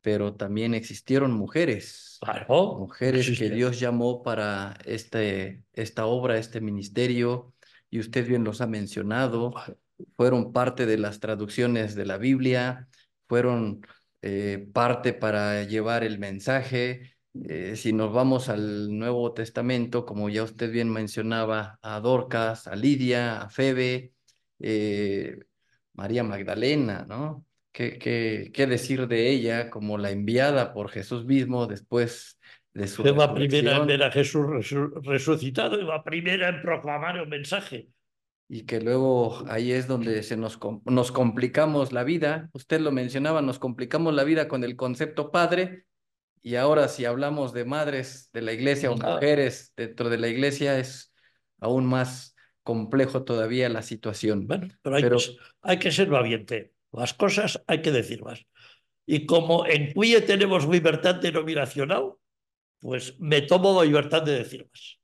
[0.00, 2.78] pero también existieron mujeres, Claro.
[2.78, 3.50] mujeres que.
[3.50, 7.52] Dios llamó para este, esta obra, este ministerio,
[7.90, 9.52] y usted bien los ha mencionado,
[10.16, 12.88] fueron parte de las traducciones de la Biblia,
[13.28, 13.82] fueron
[14.22, 17.14] eh, parte para llevar el mensaje.
[17.48, 22.74] Eh, si nos vamos al Nuevo Testamento, como ya usted bien mencionaba, a Dorcas, a
[22.74, 24.12] Lidia, a Febe,
[24.58, 25.38] eh,
[25.94, 27.46] María Magdalena, ¿no?
[27.72, 32.40] ¿Qué, qué, qué decir de ella como la enviada por Jesús mismo después
[32.74, 36.62] de su Fue la primera en ver a Jesús resu- resucitado y la primera en
[36.62, 37.88] proclamar el mensaje.
[38.52, 42.50] Y que luego ahí es donde se nos, nos complicamos la vida.
[42.52, 45.84] Usted lo mencionaba, nos complicamos la vida con el concepto padre
[46.42, 50.80] y ahora si hablamos de madres de la iglesia o mujeres dentro de la iglesia
[50.80, 51.14] es
[51.60, 52.34] aún más
[52.64, 54.48] complejo todavía la situación.
[54.48, 56.72] Bueno, pero hay, Pero- que, hay que ser valiente.
[56.90, 58.44] Las cosas hay que decirlas.
[59.06, 62.14] Y como en CUIE tenemos libertad denominacional,
[62.80, 64.99] pues me tomo la libertad de decirlas.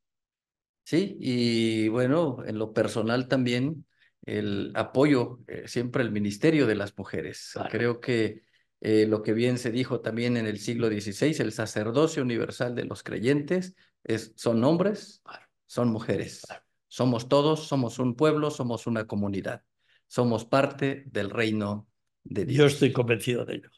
[0.87, 3.84] Sí, y bueno, en lo personal también
[4.24, 7.51] el apoyo eh, siempre al ministerio de las mujeres.
[7.55, 7.70] Claro.
[7.70, 8.43] Creo que
[8.80, 12.84] eh, lo que bien se dijo también en el siglo XVI, el sacerdocio universal de
[12.84, 13.74] los creyentes
[14.05, 15.22] es, son hombres,
[15.66, 16.43] son mujeres.
[16.47, 16.62] Claro.
[16.87, 19.64] Somos todos, somos un pueblo, somos una comunidad.
[20.07, 21.89] Somos parte del reino
[22.22, 22.74] de Yo Dios.
[22.74, 23.70] estoy convencido de ello.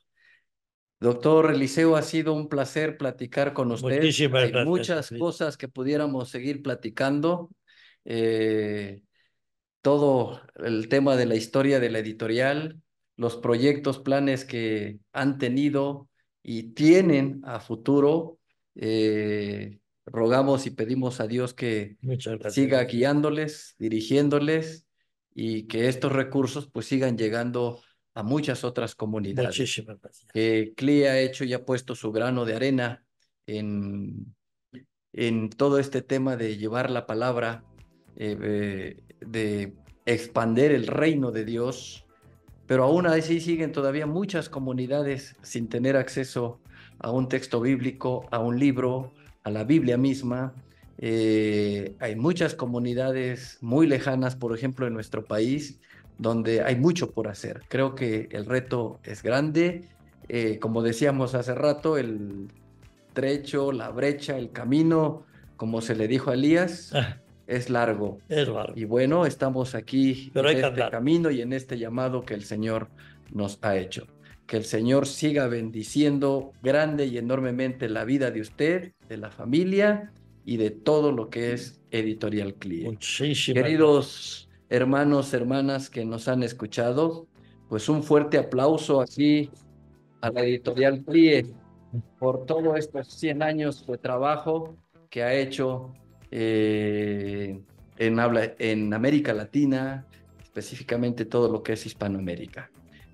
[1.00, 3.96] Doctor Eliseo, ha sido un placer platicar con usted.
[3.96, 7.50] Muchísimas Hay gracias, muchas cosas que pudiéramos seguir platicando.
[8.04, 9.02] Eh,
[9.80, 12.80] todo el tema de la historia de la editorial,
[13.16, 16.08] los proyectos, planes que han tenido
[16.42, 18.38] y tienen a futuro.
[18.74, 21.96] Eh, rogamos y pedimos a Dios que
[22.50, 24.86] siga guiándoles, dirigiéndoles
[25.34, 27.80] y que estos recursos pues sigan llegando
[28.18, 30.32] a muchas otras comunidades Muchísimas gracias.
[30.76, 33.04] CLI ha hecho y ha puesto su grano de arena
[33.46, 34.34] en,
[35.12, 37.62] en todo este tema de llevar la palabra,
[38.16, 39.72] eh, eh, de
[40.04, 42.06] expander el reino de Dios,
[42.66, 46.60] pero aún así siguen todavía muchas comunidades sin tener acceso
[46.98, 49.14] a un texto bíblico, a un libro,
[49.44, 50.54] a la Biblia misma.
[50.98, 55.78] Eh, hay muchas comunidades muy lejanas, por ejemplo, en nuestro país,
[56.18, 57.62] donde hay mucho por hacer.
[57.68, 59.84] Creo que el reto es grande.
[60.28, 62.48] Eh, como decíamos hace rato, el
[63.12, 65.24] trecho, la brecha, el camino,
[65.56, 68.18] como se le dijo a Elías, Ah, es largo.
[68.28, 68.74] Es largo.
[68.76, 70.90] Y bueno, estamos aquí Pero en este andar.
[70.90, 72.88] camino y en este llamado que el Señor
[73.32, 74.06] nos ha hecho.
[74.46, 80.12] Que el Señor siga bendiciendo grande y enormemente la vida de usted, de la familia
[80.44, 82.84] y de todo lo que es Editorial CLIE.
[82.84, 87.26] Muchísimas Queridos hermanos, hermanas que nos han escuchado,
[87.68, 89.50] pues un fuerte aplauso aquí
[90.20, 91.46] a la editorial CLIE
[92.18, 94.76] por todos estos 100 años de trabajo
[95.10, 95.92] que ha hecho
[96.30, 97.60] eh,
[97.96, 100.06] en, habla, en América Latina,
[100.42, 102.70] específicamente todo lo que es Hispanoamérica.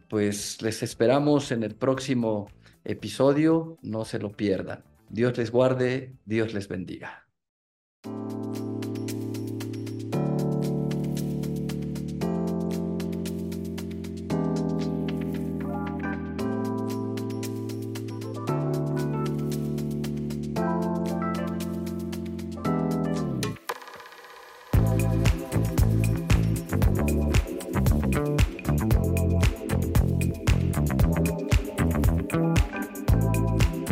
[0.09, 2.49] Pues les esperamos en el próximo
[2.85, 4.85] episodio, no se lo pierdan.
[5.09, 7.27] Dios les guarde, Dios les bendiga.